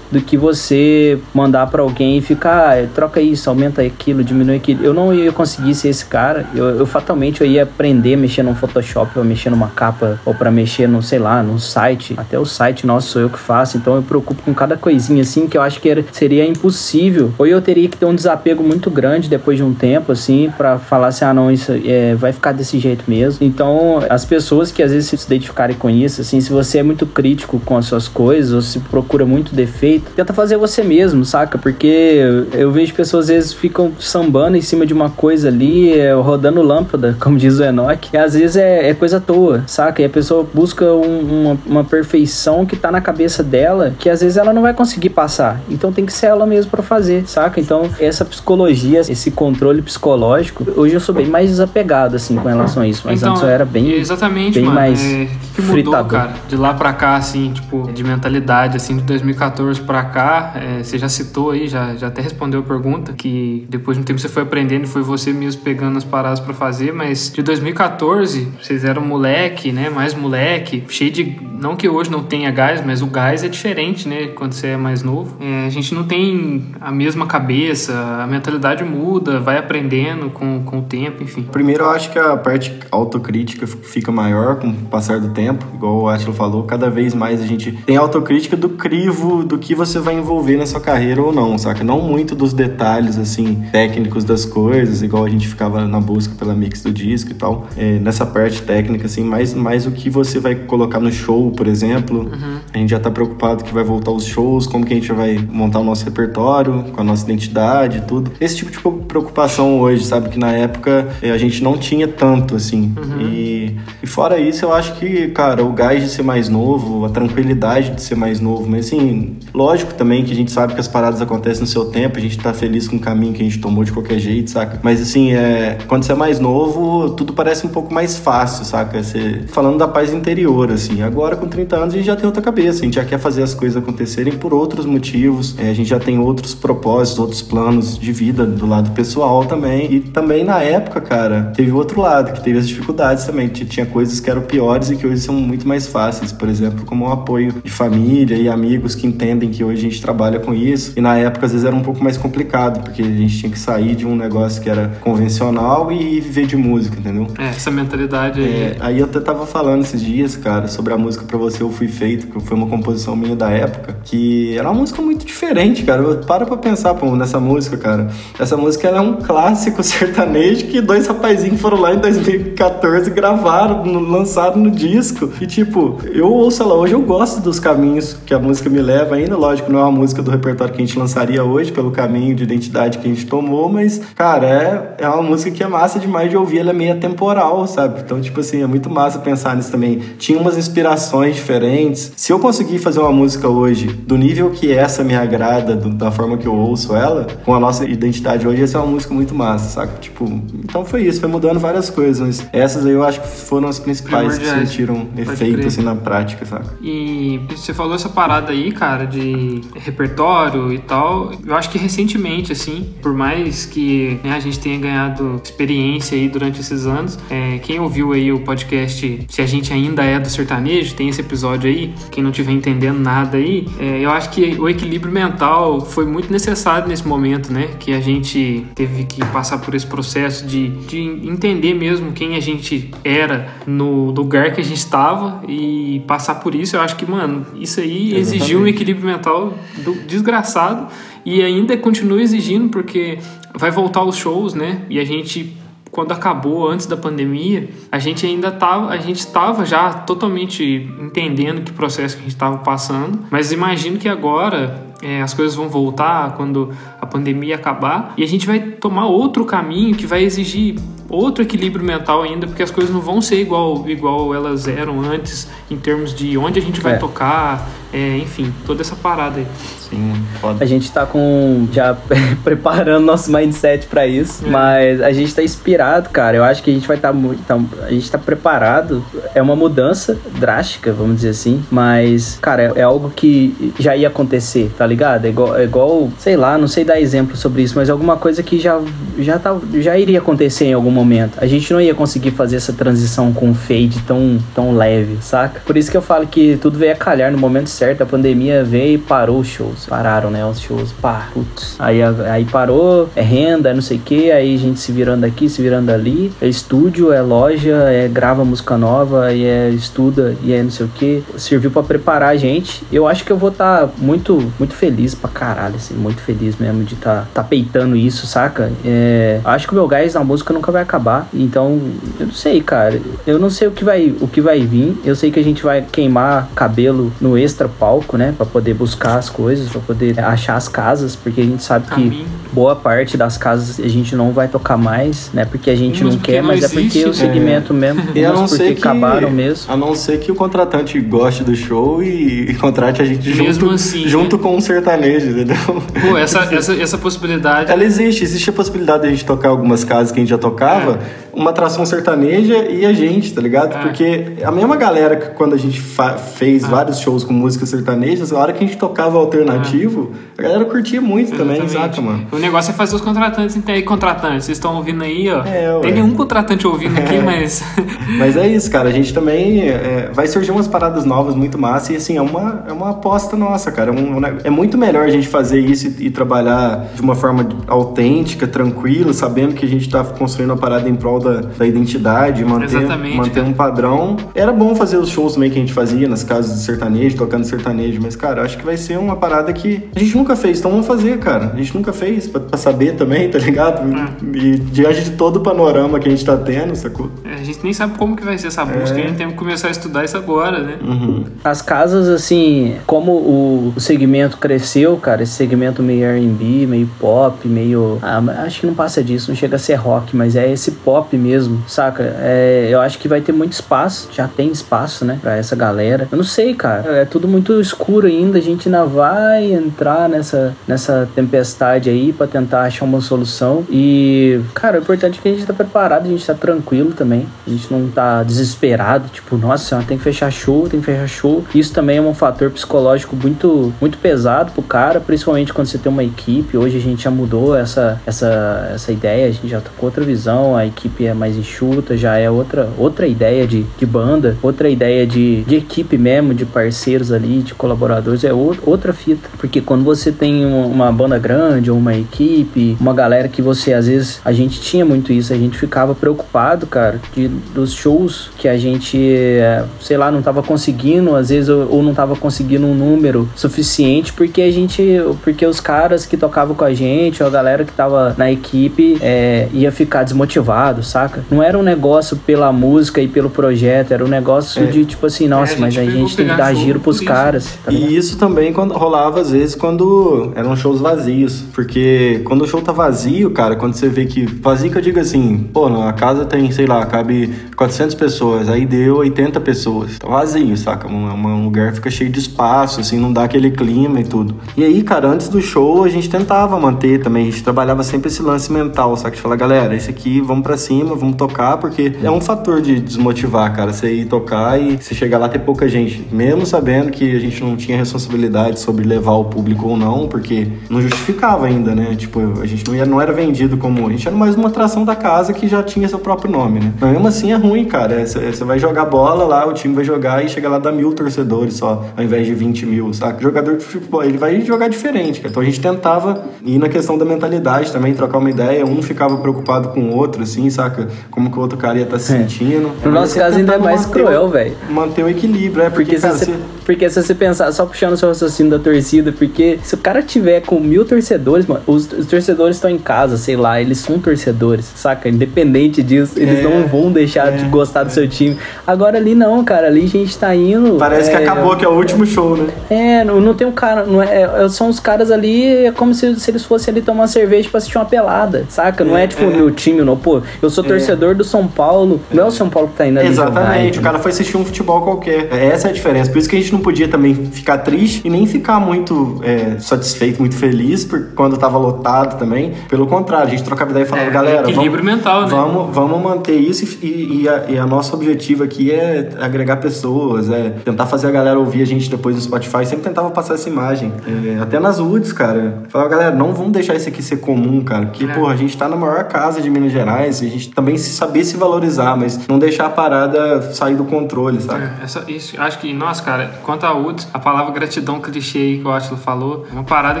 [0.12, 4.84] do que você mandar pra alguém e ficar, ah, troca isso, aumenta aquilo, diminui aquilo.
[4.84, 6.46] Eu não ia conseguir ser esse cara.
[6.54, 10.34] Eu, eu fatalmente eu ia aprender a mexer no Photoshop, ou mexer numa capa, ou
[10.34, 12.14] pra mexer no, sei lá, num site.
[12.16, 15.46] Até o site nosso sou eu que faço, então eu preocupo com cada coisinha assim
[15.46, 17.32] que eu acho que era- seria impossível.
[17.38, 20.78] Ou eu teria que ter um desapego muito grande depois de um tempo, assim, pra
[20.78, 23.44] falar assim, ah, não, isso é, vai ficar desse jeito mesmo.
[23.44, 27.06] Então, as pessoas que às vezes se identificarem com isso, assim, se você é muito
[27.06, 31.58] crítico com as suas coisas, ou se procura muito defeito, tenta fazer você mesmo, saca?
[31.58, 32.20] Porque
[32.52, 36.62] eu vejo pessoas às vezes ficam sambando em cima de uma coisa ali, é, rodando
[36.62, 40.00] lâmpada, como diz o Enoch, e às vezes é, é coisa à toa, saca?
[40.00, 44.20] E a pessoa busca um- uma, uma perfeição que tá na cabeça dela, que às
[44.20, 45.60] vezes ela não vai conseguir passar.
[45.68, 47.60] Então tem que ser ela mesma pra fazer, saca?
[47.60, 52.82] Então essa psicologia, esse controle psicológico, hoje eu sou bem mais desapegado, assim, com relação
[52.82, 53.02] a isso.
[53.04, 53.92] Mas Então, antes eu era bem.
[53.92, 54.74] Exatamente, bem mano.
[54.76, 56.06] mais É, que, que mudou, fritador.
[56.10, 56.32] cara?
[56.48, 59.37] De lá pra cá, assim, tipo, de mentalidade, assim, de 2014
[59.86, 63.96] pra cá, é, você já citou aí, já, já até respondeu a pergunta, que depois
[63.96, 67.30] de um tempo você foi aprendendo foi você mesmo pegando as paradas pra fazer, mas
[67.30, 69.90] de 2014, vocês eram moleque, né?
[69.90, 71.48] Mais moleque, cheio de.
[71.58, 74.28] Não que hoje não tenha gás, mas o gás é diferente, né?
[74.28, 75.36] Quando você é mais novo.
[75.40, 80.78] É, a gente não tem a mesma cabeça, a mentalidade muda, vai aprendendo com, com
[80.78, 81.42] o tempo, enfim.
[81.42, 86.02] Primeiro, eu acho que a parte autocrítica fica maior com o passar do tempo, igual
[86.02, 86.62] o Atila falou.
[86.62, 90.66] Cada vez mais a gente tem autocrítica do crivo do que você vai envolver na
[90.66, 91.84] sua carreira ou não, saca?
[91.84, 96.54] Não muito dos detalhes, assim, técnicos das coisas, igual a gente ficava na busca pela
[96.54, 97.66] mix do disco e tal.
[97.76, 101.66] É, nessa parte técnica, assim, mais, mais o que você vai colocar no show, por
[101.66, 102.30] exemplo.
[102.72, 105.38] A gente já tá preocupado que vai voltar os shows, como que a gente vai
[105.50, 108.30] montar o nosso repertório, com a nossa identidade e tudo.
[108.40, 110.28] Esse tipo de preocupação hoje, sabe?
[110.28, 112.94] Que na época eh, a gente não tinha tanto, assim.
[113.20, 117.08] E, e fora isso, eu acho que, cara, o gás de ser mais novo, a
[117.08, 120.80] tranquilidade de ser mais novo, mas assim, assim, lógico também que a gente sabe que
[120.80, 123.44] as paradas acontecem no seu tempo, a gente tá feliz com o caminho que a
[123.44, 124.78] gente tomou de qualquer jeito, saca?
[124.82, 129.02] Mas assim, é, quando você é mais novo, tudo parece um pouco mais fácil, saca?
[129.02, 131.02] Você, falando da paz interior, assim.
[131.02, 133.42] Agora, com 30 anos, a gente já tem outra cabeça, a gente já quer fazer
[133.42, 137.98] as coisas acontecerem por outros motivos, é, a gente já tem outros propósitos, outros planos
[137.98, 139.92] de vida do lado pessoal também.
[139.92, 143.48] E também na época, cara, teve o outro lado, que teve as dificuldades também.
[143.48, 147.06] Tinha coisas que eram piores e que hoje são muito mais fáceis, por exemplo, como
[147.06, 150.92] o apoio de família e amigos que entendem que hoje a gente trabalha com isso.
[150.96, 153.58] E na época, às vezes, era um pouco mais complicado, porque a gente tinha que
[153.58, 157.26] sair de um negócio que era convencional e viver de música, entendeu?
[157.38, 158.62] É, essa mentalidade aí.
[158.62, 161.70] É, aí eu até tava falando esses dias, cara, sobre a música Pra Você Eu
[161.70, 165.82] Fui Feito, que foi uma composição minha da época, que era uma música muito diferente,
[165.84, 166.02] cara.
[166.02, 168.08] Eu, para pra pensar pô, nessa música, cara.
[168.38, 174.56] Essa música é um clássico sertanejo que dois rapazinhos foram lá em 2014 gravaram, lançaram
[174.56, 175.30] no disco.
[175.40, 179.16] E tipo, eu ouço ela hoje, eu gosto dos caminhos que a música me leva
[179.16, 179.36] ainda.
[179.36, 182.42] Lógico, não é uma música do repertório que a gente lançaria hoje, pelo caminho de
[182.42, 186.30] identidade que a gente tomou, mas, cara, é, é uma música que é massa demais
[186.30, 188.00] de ouvir, ela é meio temporal, sabe?
[188.00, 189.98] Então, tipo assim, é muito massa pensar nisso também.
[190.18, 192.12] Tinha umas inspirações diferentes.
[192.16, 196.10] Se eu conseguir fazer uma música hoje do nível que essa me agrada, do, da
[196.10, 199.34] forma que eu ouço ela, com a nossa identidade hoje, essa é uma música muito
[199.34, 199.98] massa, saca?
[200.00, 200.24] Tipo,
[200.64, 203.78] então foi isso, foi mudando várias coisas, mas essas aí eu acho que foram as
[203.78, 206.74] principais que sentiram efeito assim na prática, saca?
[206.82, 211.32] E você falou essa parada aí, cara, de repertório e tal.
[211.44, 216.28] Eu acho que recentemente, assim, por mais que né, a gente tenha ganhado experiência aí
[216.28, 220.28] durante esses anos, é, quem ouviu aí o podcast Se a gente ainda é do
[220.28, 221.92] sertanejo, tem esse episódio aí.
[222.10, 226.30] Quem não tiver entendendo nada aí, é, eu acho que o equilíbrio mental foi muito
[226.30, 227.68] necessário nesse momento, né?
[227.78, 232.40] Que a gente teve que passar por esse processo de, de entender mesmo quem a
[232.40, 236.76] gente era no lugar que a gente estava e passar por isso.
[236.76, 238.20] Eu acho que, mano, isso aí Exatamente.
[238.20, 240.88] exigiu equilíbrio mental do, desgraçado
[241.24, 243.18] e ainda continua exigindo porque
[243.54, 244.82] vai voltar os shows, né?
[244.88, 245.56] E a gente
[245.90, 251.62] quando acabou antes da pandemia, a gente ainda tava, a gente estava já totalmente entendendo
[251.62, 255.68] que processo que a gente estava passando, mas imagino que agora é, as coisas vão
[255.68, 260.76] voltar quando a pandemia acabar e a gente vai tomar outro caminho que vai exigir
[261.08, 265.48] outro equilíbrio mental ainda, porque as coisas não vão ser igual, igual elas eram antes,
[265.70, 266.96] em termos de onde a gente vai é.
[266.96, 269.46] tocar, é, enfim, toda essa parada aí.
[269.88, 270.12] Sim,
[270.60, 271.66] A gente tá com.
[271.72, 271.96] já
[272.44, 274.50] preparando nosso mindset para isso, é.
[274.50, 276.36] mas a gente tá inspirado, cara.
[276.36, 277.42] Eu acho que a gente vai estar tá muito.
[277.44, 279.02] Tá, a gente tá preparado.
[279.34, 284.08] É uma mudança drástica, vamos dizer assim, mas, cara, é, é algo que já ia
[284.08, 285.26] acontecer, tá ligado?
[285.26, 288.42] É igual, é igual, sei lá, não sei dar exemplo sobre isso, mas alguma coisa
[288.42, 288.80] que já,
[289.18, 291.38] já, tá, já iria acontecer em algum momento.
[291.38, 295.60] A gente não ia conseguir fazer essa transição com fade tão, tão leve, saca?
[295.64, 298.02] Por isso que eu falo que tudo veio a calhar no momento certo.
[298.02, 299.86] A pandemia veio e parou os shows.
[299.86, 300.44] Pararam, né?
[300.44, 301.76] Os shows, pá, putz.
[301.78, 304.30] Aí, aí parou, é renda, é não sei o que.
[304.30, 306.32] Aí a gente se virando aqui, se virando ali.
[306.40, 310.86] É estúdio, é loja, é grava música nova, e é estuda, e é não sei
[310.86, 311.22] o que.
[311.36, 312.82] Serviu para preparar a gente.
[312.92, 315.94] Eu acho que eu vou estar tá muito, muito feliz pra caralho, assim.
[315.94, 318.70] Muito feliz mesmo de estar tá, tá peitando isso, saca?
[318.84, 321.28] É, acho que o meu gás na música nunca vai acabar.
[321.34, 321.80] Então,
[322.18, 323.00] eu não sei, cara.
[323.26, 324.96] Eu não sei o que vai, o que vai vir.
[325.04, 329.16] Eu sei que a gente vai queimar cabelo no extra palco, né, para poder buscar
[329.16, 333.36] as coisas, para poder achar as casas, porque a gente sabe que boa parte das
[333.36, 336.64] casas a gente não vai tocar mais, né, porque a gente não quer, não mas
[336.64, 337.76] existe, é porque o segmento é.
[337.76, 339.72] mesmo, e a não porque que, acabaram mesmo.
[339.72, 343.60] A não ser que o contratante goste do show e, e contrate a gente mesmo
[343.60, 344.42] junto, assim, junto né?
[344.42, 345.82] com um sertanejo, entendeu?
[346.00, 347.70] Pô, essa, essa, essa possibilidade.
[347.72, 350.38] Ela existe, existe a possibilidade de a gente tocar algumas casas que a gente já
[350.38, 353.76] tocava é uma atração sertaneja e a gente, tá ligado?
[353.76, 353.78] É.
[353.80, 356.66] Porque a mesma galera que quando a gente fez é.
[356.66, 360.40] vários shows com música sertanejas, a hora que a gente tocava alternativo, é.
[360.40, 361.60] a galera curtia muito Exatamente.
[361.60, 362.26] também, saca, mano?
[362.32, 365.44] O negócio é fazer os contratantes, aí contratantes, vocês estão ouvindo aí, ó.
[365.44, 367.22] É, tem nenhum contratante ouvindo aqui, é.
[367.22, 367.62] mas.
[368.18, 368.88] mas é isso, cara.
[368.88, 372.64] A gente também é, vai surgir umas paradas novas muito massa e assim, é uma,
[372.68, 373.92] é uma aposta nossa, cara.
[373.92, 378.46] Um, é muito melhor a gente fazer isso e, e trabalhar de uma forma autêntica,
[378.46, 382.86] tranquila, sabendo que a gente tá construindo uma parada em prol da, da identidade, manter,
[383.14, 384.16] manter um padrão.
[384.34, 387.44] Era bom fazer os shows também que a gente fazia nas casas de sertanejo, tocando
[387.44, 390.70] sertanejo, mas, cara, acho que vai ser uma parada que a gente nunca fez, então
[390.70, 391.52] vamos fazer, cara.
[391.54, 393.82] A gente nunca fez, pra, pra saber também, tá ligado?
[393.96, 394.36] É.
[394.36, 397.10] E diante de todo o panorama que a gente tá tendo, sacou?
[397.24, 399.04] É, a gente nem sabe como que vai ser essa busca, é.
[399.04, 400.78] a gente tem que começar a estudar isso agora, né?
[400.82, 401.24] Uhum.
[401.44, 407.98] As casas, assim, como o segmento cresceu, cara, esse segmento meio R&B, meio pop, meio...
[408.02, 411.07] Ah, acho que não passa disso, não chega a ser rock, mas é esse pop
[411.16, 412.02] mesmo, saca?
[412.20, 416.08] É, eu acho que vai ter muito espaço, já tem espaço, né, pra essa galera.
[416.10, 420.54] Eu não sei, cara, é tudo muito escuro ainda, a gente ainda vai entrar nessa,
[420.66, 425.32] nessa tempestade aí para tentar achar uma solução e, cara, o importante é que a
[425.32, 429.82] gente tá preparado, a gente tá tranquilo também, a gente não tá desesperado, tipo, nossa,
[429.86, 431.44] tem que fechar show, tem que fechar show.
[431.54, 435.90] Isso também é um fator psicológico muito, muito pesado pro cara, principalmente quando você tem
[435.90, 436.56] uma equipe.
[436.56, 440.04] Hoje a gente já mudou essa, essa, essa ideia, a gente já tá com outra
[440.04, 444.68] visão, a equipe é mais enxuta, já é outra, outra ideia de, de banda, outra
[444.68, 449.28] ideia de, de equipe mesmo, de parceiros ali, de colaboradores, é outra fita.
[449.38, 453.86] Porque quando você tem uma banda grande ou uma equipe, uma galera que você, às
[453.86, 458.48] vezes, a gente tinha muito isso, a gente ficava preocupado, cara, de, dos shows que
[458.48, 462.74] a gente, é, sei lá, não tava conseguindo, às vezes, ou não tava conseguindo um
[462.74, 464.82] número suficiente, porque a gente,
[465.22, 468.98] porque os caras que tocavam com a gente, ou a galera que tava na equipe,
[469.00, 471.24] é, ia ficar desmotivado, saca?
[471.30, 474.66] Não era um negócio pela música e pelo projeto, era um negócio é.
[474.66, 477.58] de tipo assim, nossa, é, mas a gente tem que dar giro pros caras.
[477.64, 482.46] Tá e isso também quando rolava, às vezes, quando eram shows vazios, porque quando o
[482.46, 485.92] show tá vazio, cara, quando você vê que, vazio que eu digo assim, pô, na
[485.92, 490.88] casa tem, sei lá, cabe 400 pessoas, aí deu 80 pessoas, tá vazio, saca?
[490.88, 494.36] Um, um lugar fica cheio de espaço, assim, não dá aquele clima e tudo.
[494.56, 498.08] E aí, cara, antes do show, a gente tentava manter também, a gente trabalhava sempre
[498.08, 499.16] esse lance mental, saca?
[499.16, 502.80] De falar, galera, esse aqui, vamos para cima, vamos tocar, porque é um fator de
[502.80, 507.16] desmotivar, cara, você ir tocar e você chegar lá ter pouca gente, mesmo sabendo que
[507.16, 511.74] a gente não tinha responsabilidade sobre levar o público ou não, porque não justificava ainda,
[511.74, 511.94] né?
[511.96, 513.86] Tipo, a gente não, ia, não era vendido como.
[513.86, 516.72] A gente era mais uma atração da casa que já tinha seu próprio nome, né?
[516.80, 518.04] Mas mesmo assim é ruim, cara.
[518.06, 521.54] Você vai jogar bola lá, o time vai jogar e chega lá dá mil torcedores
[521.54, 523.18] só, ao invés de 20 mil, saca?
[523.18, 525.30] O jogador de futebol, ele vai jogar diferente, cara.
[525.30, 528.64] Então a gente tentava ir na questão da mentalidade também, trocar uma ideia.
[528.64, 530.67] Um ficava preocupado com o outro, assim, saca?
[531.10, 532.18] Como que o outro cara ia estar tá se é.
[532.18, 532.72] sentindo.
[532.84, 534.56] No nosso caso ainda é mais cruel, velho.
[534.68, 536.58] Manter o equilíbrio, é porque, porque cara, se você...
[536.68, 540.02] Porque se você pensar, só puxando o seu raciocínio da torcida, porque se o cara
[540.02, 543.98] tiver com mil torcedores, mano, os, os torcedores estão em casa, sei lá, eles são
[543.98, 545.08] torcedores, saca?
[545.08, 548.36] Independente disso, eles é, não vão deixar é, de gostar do seu time.
[548.66, 550.76] Agora ali não, cara, ali a gente tá indo.
[550.76, 552.48] Parece é, que acabou, que é o último show, né?
[552.68, 555.94] É, não, não tem um cara, não é, é, são os caras ali, é como
[555.94, 558.84] se, se eles fossem ali tomar cerveja pra assistir uma pelada, saca?
[558.84, 562.24] Não é, tipo o meu time, não, pô, eu sou torcedor do São Paulo, não
[562.24, 563.08] é o São Paulo que tá indo ali.
[563.08, 565.32] Exatamente, jogar, o cara foi assistir um futebol qualquer.
[565.32, 566.10] Essa é a diferença.
[566.10, 569.58] Por isso que a gente não podia também ficar triste e nem ficar muito é,
[569.58, 572.54] satisfeito, muito feliz por quando tava lotado também.
[572.68, 575.28] Pelo contrário, a gente trocava ideia e falava, é, galera, equilíbrio vamos, mental, né?
[575.28, 580.30] Vamos, vamos manter isso e, e, a, e a nosso objetivo aqui é agregar pessoas,
[580.30, 582.64] é tentar fazer a galera ouvir a gente depois no Spotify.
[582.64, 583.92] Sempre tentava passar essa imagem.
[584.06, 585.62] É, até nas UDs, cara.
[585.68, 587.86] Falava, galera, não vamos deixar isso aqui ser comum, cara.
[587.86, 588.08] Porque, é.
[588.08, 590.90] pô, a gente tá na maior casa de Minas Gerais e a gente também se
[590.90, 594.64] saber se valorizar, mas não deixar a parada sair do controle, sabe?
[594.64, 598.58] É, essa, isso, acho que, nossa, cara, quanto a UDS, a palavra gratidão clichê aí
[598.58, 600.00] que o Atila falou, uma parada